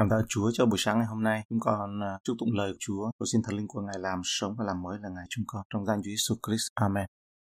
Cảm 0.00 0.08
tạ 0.08 0.16
Chúa 0.28 0.50
cho 0.52 0.66
buổi 0.66 0.78
sáng 0.78 0.98
ngày 0.98 1.06
hôm 1.06 1.22
nay. 1.22 1.42
Chúng 1.50 1.60
con 1.60 2.00
à, 2.02 2.18
chúc 2.24 2.36
tụng 2.38 2.48
lời 2.52 2.72
của 2.72 2.76
Chúa. 2.80 3.10
Tôi 3.18 3.26
xin 3.32 3.40
thần 3.44 3.56
linh 3.56 3.66
của 3.68 3.80
Ngài 3.80 3.96
làm 3.98 4.20
sống 4.24 4.54
và 4.58 4.64
làm 4.64 4.82
mới 4.82 4.98
là 5.02 5.08
Ngài 5.08 5.24
chúng 5.30 5.44
con. 5.46 5.62
Trong 5.72 5.86
danh 5.86 6.02
Chúa 6.02 6.10
Jesus 6.10 6.36
Christ. 6.46 6.66
Amen. 6.74 7.04